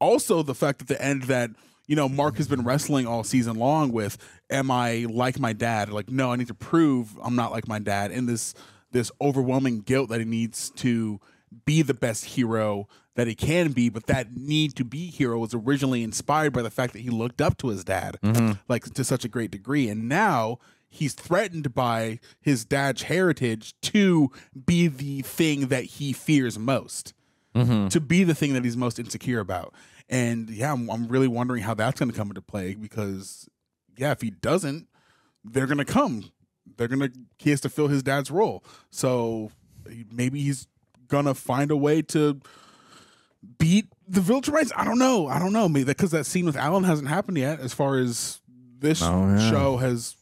also 0.00 0.42
the 0.42 0.54
fact 0.54 0.82
at 0.82 0.88
the 0.88 1.02
end 1.02 1.24
that 1.24 1.50
you 1.86 1.96
know 1.96 2.08
mark 2.08 2.36
has 2.36 2.46
been 2.46 2.62
wrestling 2.62 3.06
all 3.06 3.24
season 3.24 3.56
long 3.56 3.92
with 3.92 4.16
am 4.50 4.70
i 4.70 5.06
like 5.10 5.38
my 5.38 5.52
dad? 5.52 5.90
Like 5.90 6.08
no 6.10 6.32
i 6.32 6.36
need 6.36 6.46
to 6.46 6.54
prove 6.54 7.18
i'm 7.22 7.34
not 7.34 7.50
like 7.50 7.66
my 7.66 7.80
dad. 7.80 8.12
And 8.12 8.28
this 8.28 8.54
this 8.92 9.10
overwhelming 9.20 9.80
guilt 9.80 10.10
that 10.10 10.20
he 10.20 10.24
needs 10.24 10.70
to 10.76 11.20
be 11.66 11.82
the 11.82 11.94
best 11.94 12.24
hero 12.24 12.86
that 13.16 13.26
he 13.26 13.34
can 13.34 13.72
be 13.72 13.88
but 13.88 14.06
that 14.06 14.36
need 14.36 14.76
to 14.76 14.84
be 14.84 15.10
hero 15.10 15.38
was 15.38 15.54
originally 15.54 16.04
inspired 16.04 16.52
by 16.52 16.62
the 16.62 16.70
fact 16.70 16.92
that 16.92 17.00
he 17.00 17.10
looked 17.10 17.40
up 17.40 17.58
to 17.58 17.68
his 17.68 17.84
dad 17.84 18.16
mm-hmm. 18.22 18.52
like 18.68 18.84
to 18.84 19.02
such 19.02 19.24
a 19.24 19.28
great 19.28 19.50
degree. 19.50 19.88
And 19.88 20.08
now 20.08 20.58
he's 20.94 21.14
threatened 21.14 21.74
by 21.74 22.18
his 22.40 22.64
dad's 22.64 23.02
heritage 23.02 23.74
to 23.82 24.30
be 24.66 24.86
the 24.86 25.22
thing 25.22 25.68
that 25.68 25.84
he 25.84 26.12
fears 26.12 26.58
most 26.58 27.12
mm-hmm. 27.54 27.88
to 27.88 28.00
be 28.00 28.24
the 28.24 28.34
thing 28.34 28.52
that 28.54 28.64
he's 28.64 28.76
most 28.76 28.98
insecure 28.98 29.40
about 29.40 29.74
and 30.08 30.48
yeah 30.50 30.72
i'm, 30.72 30.90
I'm 30.90 31.08
really 31.08 31.28
wondering 31.28 31.62
how 31.62 31.74
that's 31.74 31.98
going 31.98 32.10
to 32.10 32.16
come 32.16 32.28
into 32.28 32.42
play 32.42 32.74
because 32.74 33.48
yeah 33.96 34.12
if 34.12 34.20
he 34.20 34.30
doesn't 34.30 34.88
they're 35.44 35.66
going 35.66 35.78
to 35.78 35.84
come 35.84 36.30
they're 36.76 36.88
going 36.88 37.00
to 37.00 37.12
he 37.38 37.50
has 37.50 37.60
to 37.62 37.68
fill 37.68 37.88
his 37.88 38.02
dad's 38.02 38.30
role 38.30 38.64
so 38.90 39.50
maybe 40.10 40.40
he's 40.42 40.66
going 41.08 41.26
to 41.26 41.34
find 41.34 41.70
a 41.70 41.76
way 41.76 42.00
to 42.02 42.40
beat 43.58 43.86
the 44.08 44.20
Viltrumites. 44.20 44.72
I 44.74 44.84
don't 44.84 44.98
know. 44.98 45.26
I 45.26 45.38
don't 45.38 45.52
know. 45.52 45.68
Maybe 45.68 45.84
because 45.84 46.10
that 46.12 46.24
scene 46.24 46.46
with 46.46 46.56
Allen 46.56 46.84
hasn't 46.84 47.08
happened 47.08 47.36
yet, 47.36 47.60
as 47.60 47.74
far 47.74 47.98
as 47.98 48.40
this 48.78 49.02
Oh, 49.02 49.28
yeah. 49.28 49.50
show 49.50 49.76
has 49.76 50.16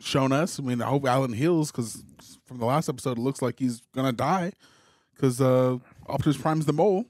shown 0.00 0.32
us. 0.32 0.58
I 0.58 0.62
mean, 0.62 0.82
I 0.82 0.86
hope 0.86 1.06
Allen 1.06 1.32
heals 1.32 1.70
because 1.70 2.02
from 2.44 2.58
the 2.58 2.64
last 2.66 2.88
episode, 2.88 3.18
it 3.18 3.20
looks 3.20 3.42
like 3.42 3.58
he's 3.58 3.82
gonna 3.94 4.12
die 4.12 4.52
because 5.14 5.40
uh, 5.40 5.78
Optimus 6.08 6.36
Prime's 6.36 6.66
the 6.66 6.72
mole. 6.72 7.06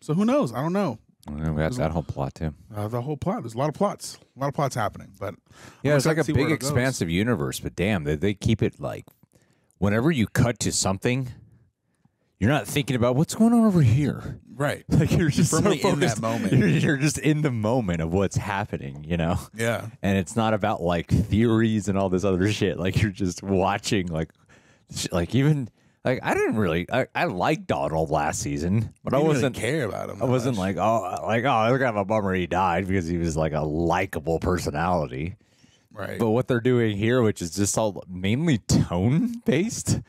So 0.00 0.14
who 0.14 0.24
knows? 0.24 0.52
I 0.52 0.60
don't 0.60 0.72
know. 0.72 0.98
we 1.28 1.40
got 1.40 1.72
that 1.76 1.90
whole 1.92 2.02
plot 2.02 2.34
too. 2.34 2.54
Uh, 2.74 2.88
the 2.88 3.00
whole 3.00 3.16
plot. 3.16 3.42
There's 3.42 3.54
a 3.54 3.58
lot 3.58 3.68
of 3.68 3.74
plots. 3.74 4.18
A 4.36 4.40
lot 4.40 4.48
of 4.48 4.54
plots 4.54 4.74
happening. 4.74 5.12
But 5.18 5.34
Yeah, 5.82 5.96
it's 5.96 6.06
like 6.06 6.18
a 6.18 6.20
to 6.20 6.24
see 6.24 6.32
where 6.32 6.46
big, 6.46 6.52
expansive 6.54 7.08
universe, 7.08 7.60
but 7.60 7.74
damn, 7.74 8.04
they, 8.04 8.16
they 8.16 8.34
keep 8.34 8.62
it 8.62 8.78
like 8.80 9.06
whenever 9.78 10.10
you 10.10 10.26
cut 10.26 10.58
to 10.60 10.72
something, 10.72 11.28
you're 12.38 12.50
not 12.50 12.66
thinking 12.66 12.96
about 12.96 13.16
what's 13.16 13.34
going 13.34 13.52
on 13.52 13.64
over 13.64 13.80
here. 13.82 14.40
Right. 14.54 14.84
Like 14.88 15.10
you're 15.12 15.30
just 15.30 15.50
so 15.50 15.60
Firmly 15.60 15.82
in 15.82 16.00
that 16.00 16.20
moment. 16.20 16.52
You're, 16.52 16.68
you're 16.68 16.96
just 16.96 17.18
in 17.18 17.42
the 17.42 17.50
moment 17.50 18.00
of 18.00 18.12
what's 18.12 18.36
happening, 18.36 19.04
you 19.04 19.16
know. 19.16 19.38
Yeah. 19.54 19.86
and 20.02 20.16
it's 20.18 20.36
not 20.36 20.54
about 20.54 20.80
like 20.82 21.08
theories 21.08 21.88
and 21.88 21.98
all 21.98 22.08
this 22.08 22.24
other 22.24 22.50
shit. 22.52 22.78
Like 22.78 23.02
you're 23.02 23.10
just 23.10 23.42
watching, 23.42 24.06
like, 24.08 24.30
like 25.10 25.34
even 25.34 25.68
like 26.04 26.20
I 26.22 26.34
didn't 26.34 26.56
really 26.56 26.86
I, 26.92 27.06
I 27.14 27.24
liked 27.24 27.66
Donald 27.66 28.10
last 28.10 28.40
season, 28.40 28.90
but 29.02 29.14
I 29.14 29.18
wasn't 29.18 29.56
care 29.56 29.84
about 29.86 30.10
him. 30.10 30.22
I 30.22 30.26
wasn't 30.26 30.56
much. 30.56 30.76
like 30.76 30.76
oh 30.76 31.26
like 31.26 31.44
oh 31.44 31.74
it's 31.74 31.82
kind 31.82 31.90
of 31.90 31.96
a 31.96 32.04
bummer 32.04 32.34
he 32.34 32.46
died 32.46 32.86
because 32.86 33.06
he 33.08 33.16
was 33.16 33.36
like 33.36 33.52
a 33.52 33.62
likable 33.62 34.38
personality. 34.38 35.36
right. 35.92 36.18
But 36.18 36.30
what 36.30 36.46
they're 36.46 36.60
doing 36.60 36.96
here, 36.96 37.22
which 37.22 37.40
is 37.40 37.52
just 37.56 37.76
all 37.78 38.04
mainly 38.08 38.58
tone 38.58 39.40
based, 39.46 40.00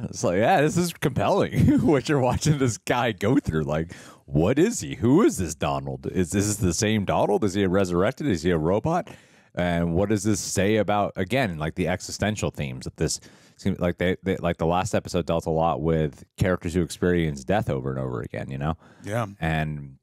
it's 0.00 0.22
like, 0.24 0.38
yeah, 0.38 0.60
this 0.60 0.76
is 0.76 0.92
compelling. 0.92 1.80
what 1.86 2.08
you're 2.08 2.20
watching 2.20 2.58
this 2.58 2.78
guy 2.78 3.12
go 3.12 3.36
through. 3.38 3.64
Like, 3.64 3.92
what 4.26 4.58
is 4.58 4.80
he? 4.80 4.94
Who 4.96 5.22
is 5.22 5.38
this 5.38 5.54
Donald? 5.54 6.06
Is 6.06 6.30
this 6.30 6.56
the 6.56 6.72
same 6.74 7.04
Donald? 7.04 7.44
Is 7.44 7.54
he 7.54 7.66
resurrected? 7.66 8.26
Is 8.26 8.42
he 8.42 8.50
a 8.50 8.58
robot? 8.58 9.08
And 9.54 9.94
what 9.94 10.08
does 10.10 10.22
this 10.22 10.38
say 10.40 10.76
about 10.76 11.14
again, 11.16 11.58
like 11.58 11.74
the 11.74 11.88
existential 11.88 12.50
themes 12.50 12.84
that 12.84 12.96
this 12.96 13.18
seems 13.56 13.80
like 13.80 13.98
they, 13.98 14.16
they 14.22 14.36
like 14.36 14.58
the 14.58 14.66
last 14.66 14.94
episode 14.94 15.26
dealt 15.26 15.46
a 15.46 15.50
lot 15.50 15.82
with 15.82 16.24
characters 16.36 16.74
who 16.74 16.82
experience 16.82 17.42
death 17.42 17.68
over 17.68 17.90
and 17.90 17.98
over 17.98 18.20
again, 18.20 18.50
you 18.50 18.58
know? 18.58 18.76
yeah. 19.02 19.26
and 19.40 19.96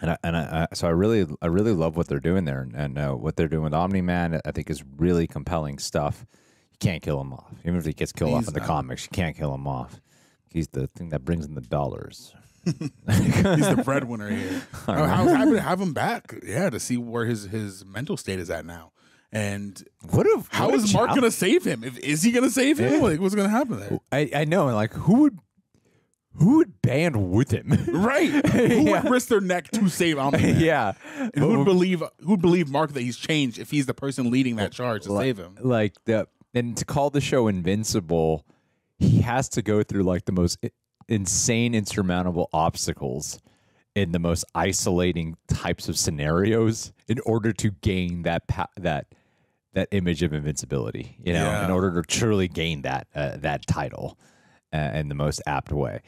and 0.00 0.10
I, 0.12 0.16
and 0.24 0.36
I, 0.36 0.68
I- 0.70 0.74
so 0.74 0.86
I 0.88 0.90
really 0.90 1.26
I 1.42 1.46
really 1.46 1.72
love 1.72 1.96
what 1.96 2.08
they're 2.08 2.18
doing 2.20 2.46
there, 2.46 2.60
and, 2.62 2.74
and 2.74 2.98
uh, 2.98 3.12
what 3.12 3.36
they're 3.36 3.48
doing 3.48 3.64
with 3.64 3.74
Omni 3.74 4.00
Man 4.00 4.40
I 4.44 4.52
think 4.52 4.70
is 4.70 4.82
really 4.96 5.26
compelling 5.26 5.78
stuff. 5.78 6.24
You 6.74 6.78
can't 6.90 7.02
kill 7.02 7.20
him 7.20 7.32
off, 7.32 7.52
even 7.64 7.76
if 7.76 7.84
he 7.86 7.92
gets 7.92 8.12
killed 8.12 8.34
off 8.34 8.48
in 8.48 8.54
the 8.54 8.60
not. 8.60 8.66
comics. 8.66 9.04
You 9.04 9.10
can't 9.12 9.36
kill 9.36 9.54
him 9.54 9.66
off. 9.66 10.00
He's 10.50 10.68
the 10.68 10.86
thing 10.88 11.08
that 11.10 11.24
brings 11.24 11.46
in 11.46 11.54
the 11.54 11.60
dollars. 11.60 12.34
He's 12.64 12.78
the 12.78 13.82
breadwinner 13.84 14.30
here. 14.30 14.62
I 14.88 15.22
was 15.22 15.32
happy 15.32 15.50
to 15.52 15.60
have 15.60 15.80
him 15.80 15.92
back. 15.92 16.34
Yeah, 16.46 16.70
to 16.70 16.80
see 16.80 16.96
where 16.96 17.26
his 17.26 17.44
his 17.44 17.84
mental 17.84 18.16
state 18.16 18.38
is 18.38 18.48
at 18.50 18.64
now. 18.64 18.92
And 19.32 19.82
What 20.10 20.26
if 20.26 20.48
how 20.50 20.66
what 20.66 20.74
a 20.74 20.76
is 20.78 20.94
Mark 20.94 21.10
challenge. 21.10 21.24
to 21.24 21.30
save 21.30 21.64
him? 21.64 21.84
If, 21.84 21.98
is 21.98 22.22
he 22.22 22.32
to 22.32 22.48
save 22.50 22.78
him? 22.78 23.02
Like, 23.02 23.20
what's 23.20 23.34
to 23.34 23.48
happen 23.48 23.80
there? 23.80 23.98
I 24.12 24.30
I 24.34 24.44
know, 24.44 24.66
and 24.68 24.76
like 24.76 24.92
who 24.94 25.20
would 25.22 25.38
who 26.36 26.56
would 26.58 26.80
band 26.82 27.30
with 27.30 27.50
him? 27.50 27.70
Right? 27.92 28.30
Who 28.46 28.90
would 28.92 29.10
risk 29.10 29.28
their 29.28 29.40
neck 29.40 29.70
to 29.72 29.88
save 29.88 30.18
Omni? 30.24 30.52
Yeah, 30.52 30.92
And 31.18 31.32
who 31.36 31.58
would 31.58 31.64
believe 31.64 32.00
who 32.20 32.30
would 32.30 32.40
believe 32.42 32.68
Mark 32.70 32.92
that 32.94 33.02
he's 33.02 33.16
changed 33.16 33.58
if 33.58 33.70
he's 33.70 33.86
the 33.86 33.94
person 33.94 34.30
leading 34.30 34.56
that 34.56 34.72
charge 34.72 35.02
to 35.04 35.16
save 35.16 35.36
him? 35.38 35.58
Like 35.60 35.94
the 36.06 36.28
and 36.54 36.76
to 36.76 36.84
call 36.84 37.10
the 37.10 37.20
show 37.20 37.48
invincible, 37.48 38.46
he 38.98 39.20
has 39.20 39.48
to 39.50 39.62
go 39.62 39.82
through 39.82 40.04
like 40.04 40.24
the 40.24 40.32
most 40.32 40.58
insane, 41.08 41.74
insurmountable 41.74 42.48
obstacles 42.52 43.40
in 43.94 44.12
the 44.12 44.18
most 44.18 44.44
isolating 44.54 45.36
types 45.48 45.88
of 45.88 45.98
scenarios 45.98 46.92
in 47.08 47.20
order 47.26 47.52
to 47.52 47.70
gain 47.70 48.22
that 48.22 48.46
pa- 48.48 48.68
that 48.76 49.06
that 49.74 49.88
image 49.90 50.22
of 50.22 50.32
invincibility. 50.32 51.16
You 51.24 51.32
know, 51.32 51.64
in 51.64 51.70
order 51.70 52.00
to 52.00 52.02
truly 52.02 52.48
gain 52.48 52.82
that 52.82 53.08
uh, 53.14 53.36
that 53.38 53.66
title 53.66 54.18
uh, 54.72 54.90
in 54.94 55.08
the 55.08 55.14
most 55.14 55.42
apt 55.46 55.72
way. 55.72 56.00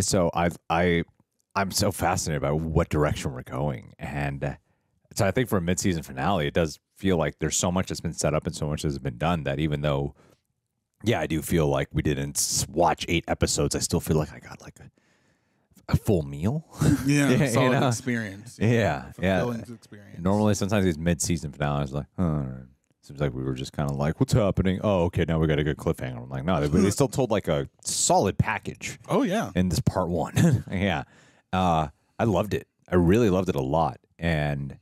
So 0.00 0.30
I've 0.34 0.56
I 0.68 1.04
I'm 1.54 1.70
so 1.70 1.92
fascinated 1.92 2.42
by 2.42 2.52
what 2.52 2.88
direction 2.88 3.32
we're 3.32 3.42
going 3.42 3.94
and. 3.98 4.44
Uh, 4.44 4.54
so 5.12 5.26
I 5.26 5.32
think 5.32 5.48
for 5.48 5.56
a 5.56 5.60
mid-season 5.60 6.04
finale, 6.04 6.46
it 6.46 6.54
does 6.54 6.78
feel 7.00 7.16
like 7.16 7.38
there's 7.38 7.56
so 7.56 7.72
much 7.72 7.88
that's 7.88 8.00
been 8.00 8.12
set 8.12 8.34
up 8.34 8.46
and 8.46 8.54
so 8.54 8.66
much 8.68 8.82
that's 8.82 8.98
been 8.98 9.18
done 9.18 9.44
that 9.44 9.58
even 9.58 9.80
though, 9.80 10.14
yeah, 11.02 11.20
I 11.20 11.26
do 11.26 11.40
feel 11.42 11.66
like 11.66 11.88
we 11.92 12.02
didn't 12.02 12.66
watch 12.70 13.06
eight 13.08 13.24
episodes, 13.26 13.74
I 13.74 13.78
still 13.80 14.00
feel 14.00 14.16
like 14.18 14.32
I 14.32 14.38
got 14.38 14.60
like 14.60 14.78
a, 14.80 14.90
a 15.92 15.96
full 15.96 16.22
meal. 16.22 16.66
Yeah, 17.06 17.30
Yeah, 17.30 17.44
you 17.44 17.48
solid 17.48 17.80
know? 17.80 17.88
experience. 17.88 18.58
yeah, 18.60 19.12
yeah. 19.20 19.40
Fulfilling 19.42 19.74
experience. 19.74 20.18
Normally, 20.22 20.54
sometimes 20.54 20.84
these 20.84 20.98
mid-season 20.98 21.52
finales, 21.52 21.92
like, 21.92 22.06
oh, 22.18 22.24
all 22.24 22.30
right. 22.40 22.64
Seems 23.02 23.18
like 23.18 23.32
we 23.32 23.42
were 23.42 23.54
just 23.54 23.72
kind 23.72 23.90
of 23.90 23.96
like, 23.96 24.20
"What's 24.20 24.34
happening?" 24.34 24.78
Oh, 24.84 25.04
okay, 25.04 25.24
now 25.26 25.38
we 25.40 25.46
got 25.46 25.58
a 25.58 25.64
good 25.64 25.78
cliffhanger. 25.78 26.18
I'm 26.22 26.28
like, 26.28 26.44
no, 26.44 26.60
they, 26.60 26.80
they 26.80 26.90
still 26.90 27.08
told 27.08 27.30
like 27.30 27.48
a 27.48 27.66
solid 27.82 28.36
package 28.36 28.98
Oh 29.08 29.22
yeah. 29.22 29.50
in 29.56 29.70
this 29.70 29.80
part 29.80 30.10
one. 30.10 30.34
yeah, 30.70 31.04
uh, 31.52 31.88
I 32.18 32.24
loved 32.24 32.52
it. 32.52 32.68
I 32.92 32.96
really 32.96 33.30
loved 33.30 33.48
it 33.48 33.56
a 33.56 33.62
lot, 33.62 33.98
and 34.18 34.76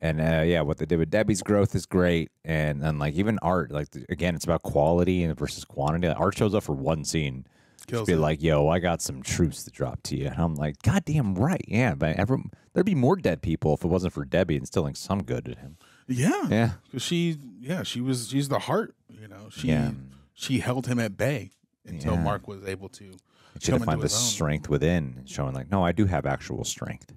and 0.00 0.20
uh, 0.20 0.42
yeah, 0.44 0.60
what 0.60 0.78
they 0.78 0.86
did 0.86 0.98
with 0.98 1.10
Debbie's 1.10 1.42
growth 1.42 1.74
is 1.74 1.86
great, 1.86 2.30
and 2.44 2.82
and 2.82 2.98
like 2.98 3.14
even 3.14 3.38
art, 3.40 3.70
like 3.70 3.88
again, 4.08 4.34
it's 4.34 4.44
about 4.44 4.62
quality 4.62 5.22
and 5.24 5.36
versus 5.38 5.64
quantity. 5.64 6.08
art 6.08 6.36
shows 6.36 6.54
up 6.54 6.62
for 6.62 6.74
one 6.74 7.04
scene. 7.04 7.46
Kills 7.86 8.00
Just 8.00 8.06
be 8.08 8.14
it. 8.14 8.18
like, 8.18 8.42
yo, 8.42 8.66
I 8.68 8.80
got 8.80 9.00
some 9.00 9.22
truths 9.22 9.62
to 9.62 9.70
drop 9.70 10.02
to 10.04 10.16
you. 10.16 10.26
And 10.26 10.38
I'm 10.40 10.56
like, 10.56 10.82
God 10.82 11.04
damn 11.04 11.36
right. 11.36 11.64
Yeah, 11.68 11.94
but 11.94 12.16
every, 12.16 12.38
there'd 12.72 12.84
be 12.84 12.96
more 12.96 13.14
dead 13.14 13.42
people 13.42 13.74
if 13.74 13.84
it 13.84 13.88
wasn't 13.88 14.12
for 14.12 14.24
Debbie 14.24 14.56
instilling 14.56 14.96
some 14.96 15.22
good 15.22 15.46
in 15.46 15.56
him. 15.56 15.76
Yeah. 16.08 16.48
Yeah. 16.50 16.70
'Cause 16.90 17.02
she 17.02 17.38
yeah, 17.60 17.84
she 17.84 18.00
was 18.00 18.28
she's 18.28 18.48
the 18.48 18.58
heart, 18.60 18.94
you 19.08 19.28
know. 19.28 19.48
She 19.50 19.68
Yeah. 19.68 19.92
she 20.34 20.58
held 20.58 20.86
him 20.88 20.98
at 20.98 21.16
bay 21.16 21.52
until 21.86 22.14
Yeah. 22.14 22.22
Mark 22.22 22.48
was 22.48 22.64
able 22.66 22.88
to 22.88 23.12
She 23.60 23.70
come 23.70 23.74
had 23.74 23.78
to 23.80 23.84
find 23.84 23.94
into 24.00 24.02
the 24.02 24.08
strength 24.08 24.68
within 24.68 25.22
showing 25.24 25.54
like, 25.54 25.70
no, 25.70 25.84
I 25.84 25.92
do 25.92 26.06
have 26.06 26.26
actual 26.26 26.64
strength. 26.64 27.12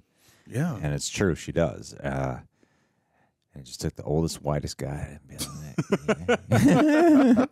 Yeah. 0.47 0.75
And 0.81 0.93
it's 0.93 1.09
true, 1.09 1.33
she 1.33 1.51
does. 1.51 1.93
Uh, 1.95 2.41
it 3.59 3.65
just 3.65 3.81
took 3.81 3.95
the 3.95 4.03
oldest, 4.03 4.41
whitest 4.41 4.77
guy. 4.77 5.19
and 5.19 5.27
be 5.27 5.35
like, 5.37 6.39
yeah. 6.49 7.45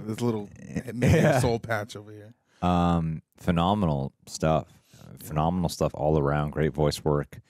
This 0.00 0.20
little 0.20 0.48
man 0.92 1.40
soul 1.42 1.58
patch 1.58 1.96
over 1.96 2.10
here. 2.12 2.34
um, 2.62 3.22
phenomenal 3.36 4.12
stuff. 4.26 4.66
Uh, 5.00 5.16
Phenomenal 5.22 5.68
stuff 5.68 5.92
all 5.94 6.18
around. 6.18 6.50
Great 6.50 6.72
voice 6.72 7.04
work. 7.04 7.40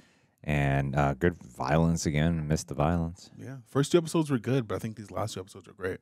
And 0.42 0.94
uh, 0.94 1.14
good 1.14 1.36
violence 1.42 2.04
again. 2.04 2.46
Missed 2.46 2.68
the 2.68 2.74
violence. 2.74 3.30
Yeah. 3.38 3.56
First 3.66 3.92
two 3.92 3.98
episodes 3.98 4.30
were 4.30 4.38
good, 4.38 4.68
but 4.68 4.74
I 4.74 4.78
think 4.78 4.96
these 4.96 5.10
last 5.10 5.34
two 5.34 5.40
episodes 5.40 5.66
are 5.68 5.72
great. 5.72 6.00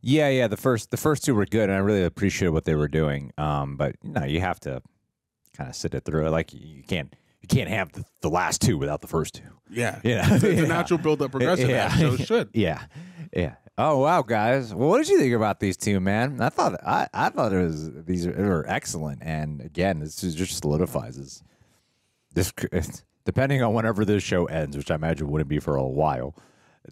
Yeah, 0.00 0.28
yeah. 0.30 0.48
The 0.48 0.56
first 0.56 0.90
the 0.90 0.96
first 0.96 1.24
two 1.24 1.34
were 1.36 1.46
good, 1.46 1.68
and 1.70 1.72
I 1.74 1.78
really 1.78 2.02
appreciated 2.02 2.50
what 2.52 2.64
they 2.64 2.74
were 2.74 2.88
doing. 2.88 3.32
Um, 3.38 3.76
but 3.76 3.94
you 4.02 4.10
know, 4.10 4.24
you 4.24 4.40
have 4.40 4.58
to 4.60 4.82
kind 5.56 5.70
of 5.70 5.76
sit 5.76 5.94
it 5.94 6.04
through. 6.04 6.28
Like 6.30 6.52
you 6.52 6.82
can't 6.82 7.14
you 7.42 7.48
can't 7.48 7.68
have 7.68 7.92
the, 7.92 8.04
the 8.22 8.30
last 8.30 8.60
two 8.62 8.78
without 8.78 9.00
the 9.00 9.06
first 9.08 9.34
two. 9.34 9.42
Yeah. 9.70 10.00
Yeah. 10.04 10.34
It's, 10.34 10.44
a 10.44 10.54
Yeah. 10.54 10.64
natural 10.66 10.98
build 10.98 11.20
up 11.22 11.32
progression. 11.32 11.68
Yeah. 11.70 12.16
Should. 12.16 12.50
Yeah, 12.54 12.82
yeah. 13.34 13.54
Oh 13.78 13.98
wow, 13.98 14.22
guys. 14.22 14.74
Well, 14.74 14.88
what 14.90 14.98
did 14.98 15.08
you 15.08 15.18
think 15.18 15.34
about 15.34 15.58
these 15.60 15.76
two, 15.78 15.98
man? 15.98 16.40
I 16.40 16.50
thought 16.50 16.74
I, 16.86 17.08
I 17.14 17.30
thought 17.30 17.52
it 17.52 17.62
was 17.62 17.90
these 18.04 18.26
are, 18.26 18.64
excellent, 18.68 19.22
and 19.22 19.60
again, 19.62 20.00
this 20.00 20.22
is 20.22 20.34
just 20.34 20.60
solidifies 20.60 21.16
this. 21.16 21.42
This 22.34 22.52
depending 23.24 23.62
on 23.62 23.72
whenever 23.74 24.04
this 24.04 24.22
show 24.22 24.44
ends, 24.46 24.76
which 24.76 24.90
I 24.90 24.94
imagine 24.94 25.30
wouldn't 25.30 25.48
be 25.48 25.58
for 25.58 25.76
a 25.76 25.86
while. 25.86 26.34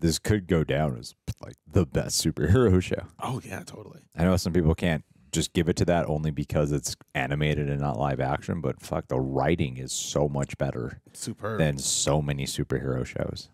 This 0.01 0.19
could 0.19 0.47
go 0.47 0.65
down 0.65 0.97
as 0.99 1.15
like 1.43 1.57
the 1.71 1.85
best 1.85 2.25
superhero 2.25 2.81
show. 2.91 3.03
Oh 3.23 3.41
yeah, 3.45 3.63
totally. 3.65 4.01
I 4.17 4.25
know 4.25 4.37
some 4.37 4.53
people 4.53 4.75
can't 4.75 5.05
just 5.33 5.53
give 5.53 5.69
it 5.69 5.77
to 5.77 5.85
that 5.87 6.07
only 6.09 6.31
because 6.31 6.73
it's 6.73 6.97
animated 7.15 7.69
and 7.69 7.81
not 7.81 7.99
live 7.99 8.21
action, 8.21 8.61
but 8.61 8.81
fuck, 8.83 9.09
the 9.09 9.21
writing 9.21 9.77
is 9.77 9.93
so 9.93 10.29
much 10.29 10.57
better 10.59 11.01
Superb. 11.13 11.59
than 11.59 11.79
so 11.79 12.21
many 12.23 12.45
superhero 12.47 13.05
shows. 13.05 13.49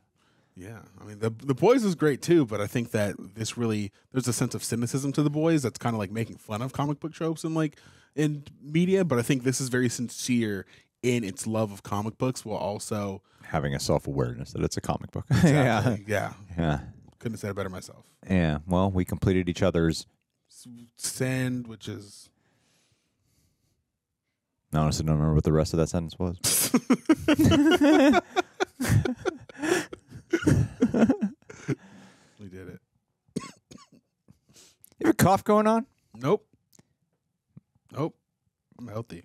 Yeah, 0.59 0.79
I 1.01 1.05
mean 1.05 1.19
the 1.19 1.31
the 1.31 1.55
boys 1.55 1.85
is 1.85 1.95
great 1.95 2.23
too, 2.23 2.47
but 2.47 2.61
I 2.62 2.67
think 2.67 2.93
that 2.93 3.15
this 3.35 3.59
really 3.59 3.93
there's 4.12 4.27
a 4.27 4.33
sense 4.33 4.55
of 4.55 4.65
cynicism 4.65 5.12
to 5.12 5.23
the 5.23 5.29
boys 5.31 5.62
that's 5.62 5.79
kind 5.79 5.95
of 5.95 5.99
like 5.99 6.11
making 6.11 6.37
fun 6.39 6.62
of 6.62 6.73
comic 6.73 6.99
book 6.99 7.12
tropes 7.12 7.45
and 7.45 7.55
like 7.55 7.79
in 8.15 8.45
media, 8.62 9.05
but 9.05 9.19
I 9.19 9.23
think 9.23 9.43
this 9.43 9.61
is 9.61 9.69
very 9.69 9.91
sincere 9.91 10.65
in 11.03 11.25
its 11.25 11.47
love 11.47 11.73
of 11.73 11.83
comic 11.83 12.17
books 12.17 12.45
while 12.45 12.57
also 12.57 13.23
Having 13.43 13.75
a 13.75 13.81
self 13.81 14.07
awareness 14.09 14.53
that 14.55 14.62
it's 14.62 14.79
a 14.79 14.81
comic 14.81 15.11
book. 15.12 15.27
yeah. 15.45 15.97
Yeah, 16.07 16.33
Yeah. 16.57 16.81
couldn't 17.19 17.35
have 17.35 17.41
said 17.41 17.51
it 17.51 17.55
better 17.57 17.69
myself. 17.69 18.05
Yeah. 18.29 18.59
Well, 18.67 18.91
we 18.91 19.05
completed 19.05 19.49
each 19.51 19.62
other's. 19.62 20.07
S- 20.99 21.13
Sand, 21.13 21.67
which 21.67 21.89
is 21.89 22.29
I 24.73 24.79
honestly 24.79 25.05
don't 25.07 25.15
remember 25.17 25.35
what 25.35 25.45
the 25.45 25.53
rest 25.53 25.73
of 25.73 25.79
that 25.79 25.89
sentence 25.89 26.19
was. 26.19 26.39
we 32.41 32.49
did 32.49 32.69
it. 32.69 32.81
You 34.99 35.07
have 35.07 35.11
a 35.11 35.15
cough 35.15 35.45
going 35.45 35.67
on? 35.67 35.87
Nope, 36.15 36.47
nope, 37.93 38.17
I'm 38.79 38.89
healthy. 38.89 39.25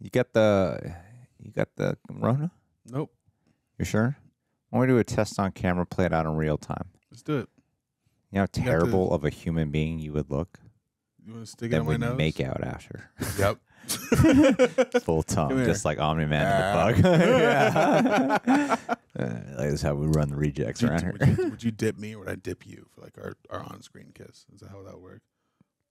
You 0.00 0.10
got 0.10 0.32
the. 0.32 0.94
You 1.42 1.52
got 1.52 1.68
the 1.76 1.96
Rona? 2.10 2.50
Nope, 2.90 3.12
You 3.78 3.84
sure? 3.84 4.16
Why 4.70 4.78
don't 4.80 4.88
we 4.88 4.92
do 4.94 4.98
a 4.98 5.04
test 5.04 5.38
on 5.38 5.52
camera, 5.52 5.86
play 5.86 6.06
it 6.06 6.12
out 6.12 6.26
in 6.26 6.32
real 6.36 6.58
time? 6.58 6.88
let's 7.10 7.22
do 7.22 7.38
it. 7.38 7.48
You 8.30 8.36
know 8.36 8.40
how 8.42 8.46
to- 8.46 8.60
terrible 8.62 9.12
of 9.12 9.24
a 9.24 9.30
human 9.30 9.70
being 9.70 9.98
you 9.98 10.12
would 10.12 10.30
look? 10.30 10.58
You 11.26 11.32
want 11.34 11.44
to 11.46 11.50
stick 11.50 11.66
it 11.66 11.70
Then 11.72 11.80
on 11.80 11.86
my 11.86 11.92
we 11.92 11.98
nose? 11.98 12.16
make 12.16 12.40
out 12.40 12.62
after. 12.62 13.10
Yep. 13.38 13.58
Full 15.02 15.22
tongue, 15.24 15.64
just 15.64 15.84
like 15.84 15.98
Omni 15.98 16.26
Man 16.26 16.46
Ah. 16.46 16.86
and 16.88 16.96
the 16.96 17.02
bug. 17.02 17.20
yeah. 18.48 18.76
Uh, 19.18 19.32
like 19.56 19.70
this 19.70 19.80
how 19.80 19.94
we 19.94 20.06
run 20.08 20.28
the 20.28 20.36
rejects 20.36 20.82
Would 20.82 20.90
around 20.90 21.00
you, 21.00 21.06
here. 21.06 21.12
would, 21.18 21.38
you, 21.38 21.48
would 21.52 21.62
you 21.64 21.70
dip 21.70 21.96
me 21.98 22.14
or 22.14 22.18
would 22.18 22.28
I 22.28 22.34
dip 22.34 22.66
you 22.66 22.84
for 22.94 23.00
like 23.00 23.16
our, 23.16 23.32
our 23.48 23.60
on 23.62 23.80
screen 23.80 24.12
kiss? 24.12 24.44
Is 24.54 24.60
that 24.60 24.68
how 24.68 24.82
that 24.82 24.92
would 24.92 25.02
work? 25.02 25.22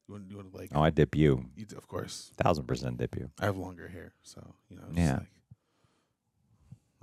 You 0.08 0.14
want, 0.14 0.30
you 0.30 0.36
want 0.36 0.52
to 0.52 0.56
like, 0.60 0.70
Oh, 0.76 0.84
I 0.84 0.92
dip 0.92 1.16
you. 1.16 1.46
you, 1.56 1.66
of 1.76 1.88
course. 1.88 2.30
Thousand 2.38 2.68
percent 2.68 3.00
dip 3.00 3.16
you. 3.18 3.32
I 3.40 3.46
have 3.46 3.58
longer 3.58 3.88
hair, 3.88 4.14
so 4.22 4.54
you 4.70 4.76
know, 4.78 4.84
Yeah. 4.94 5.14
like, 5.22 5.28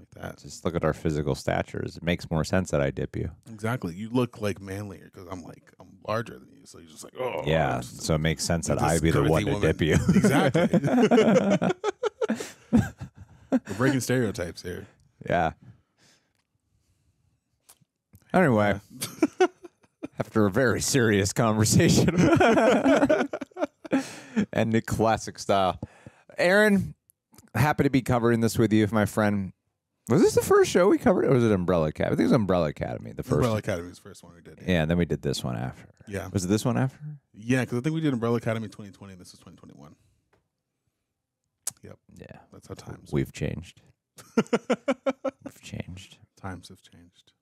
like 0.02 0.22
that. 0.22 0.38
Just 0.38 0.64
look 0.64 0.74
at 0.74 0.84
our 0.84 0.92
physical 0.92 1.34
statures. 1.34 1.96
It 1.96 2.02
makes 2.02 2.30
more 2.30 2.44
sense 2.44 2.70
that 2.70 2.80
I 2.80 2.90
dip 2.90 3.16
you. 3.16 3.30
Exactly. 3.50 3.94
You 3.94 4.10
look 4.10 4.40
like 4.40 4.60
manlier 4.60 5.10
because 5.12 5.26
I'm 5.30 5.42
like 5.42 5.72
I'm 5.80 5.88
larger 6.06 6.38
than 6.38 6.48
you, 6.52 6.62
so 6.64 6.78
you're 6.78 6.90
just 6.90 7.04
like, 7.04 7.14
oh, 7.18 7.42
yeah. 7.46 7.78
Just- 7.78 8.02
So 8.02 8.14
it 8.14 8.18
makes 8.18 8.44
sense 8.44 8.66
that 8.68 8.80
I 8.82 8.98
be 8.98 9.10
the 9.10 9.22
one 9.22 9.44
to 9.44 9.52
woman. 9.52 9.60
dip 9.62 9.80
you. 9.80 9.94
Exactly. 9.94 10.68
We're 12.70 13.74
breaking 13.76 14.00
stereotypes 14.00 14.62
here. 14.62 14.86
yeah. 15.28 15.52
Anyway, 18.34 18.80
after 20.18 20.46
a 20.46 20.50
very 20.50 20.80
serious 20.80 21.34
conversation 21.34 22.08
and 24.54 24.72
the 24.72 24.80
classic 24.80 25.38
style, 25.38 25.78
Aaron, 26.38 26.94
happy 27.54 27.84
to 27.84 27.90
be 27.90 28.00
covering 28.00 28.40
this 28.40 28.56
with 28.56 28.72
you, 28.72 28.84
if 28.84 28.90
my 28.92 29.04
friend. 29.04 29.52
Was 30.08 30.20
this 30.20 30.34
the 30.34 30.42
first 30.42 30.68
show 30.70 30.88
we 30.88 30.98
covered, 30.98 31.24
or 31.26 31.30
was 31.30 31.44
it 31.44 31.52
Umbrella 31.52 31.86
Academy? 31.88 32.14
I 32.14 32.16
think 32.16 32.20
it 32.24 32.26
was 32.30 32.32
Umbrella 32.32 32.68
Academy, 32.68 33.12
the 33.12 33.22
first. 33.22 33.34
Umbrella 33.34 33.58
Academy 33.58 33.88
was 33.88 33.98
the 33.98 34.02
first 34.08 34.24
one 34.24 34.34
we 34.34 34.40
did. 34.40 34.58
Yeah, 34.66 34.82
and 34.82 34.90
then 34.90 34.98
we 34.98 35.04
did 35.04 35.22
this 35.22 35.44
one 35.44 35.56
after. 35.56 35.88
Yeah, 36.08 36.28
Was 36.32 36.44
it 36.44 36.48
this 36.48 36.64
one 36.64 36.76
after? 36.76 36.98
yeah, 37.32 37.60
because 37.60 37.78
I 37.78 37.80
think 37.82 37.94
we 37.94 38.00
did 38.00 38.12
Umbrella 38.12 38.36
Academy 38.36 38.66
2020, 38.66 39.12
and 39.12 39.20
this 39.20 39.28
is 39.28 39.38
2021. 39.38 39.94
Yep. 41.84 41.98
Yeah. 42.16 42.26
That's 42.52 42.66
how 42.68 42.74
times 42.74 43.10
We've 43.12 43.32
changed. 43.32 43.80
We've 44.36 45.62
changed. 45.62 46.18
times 46.36 46.68
have 46.68 46.80
changed. 46.82 47.32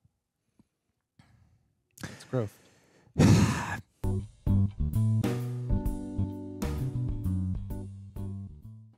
It's 2.03 2.23
growth. 2.25 2.55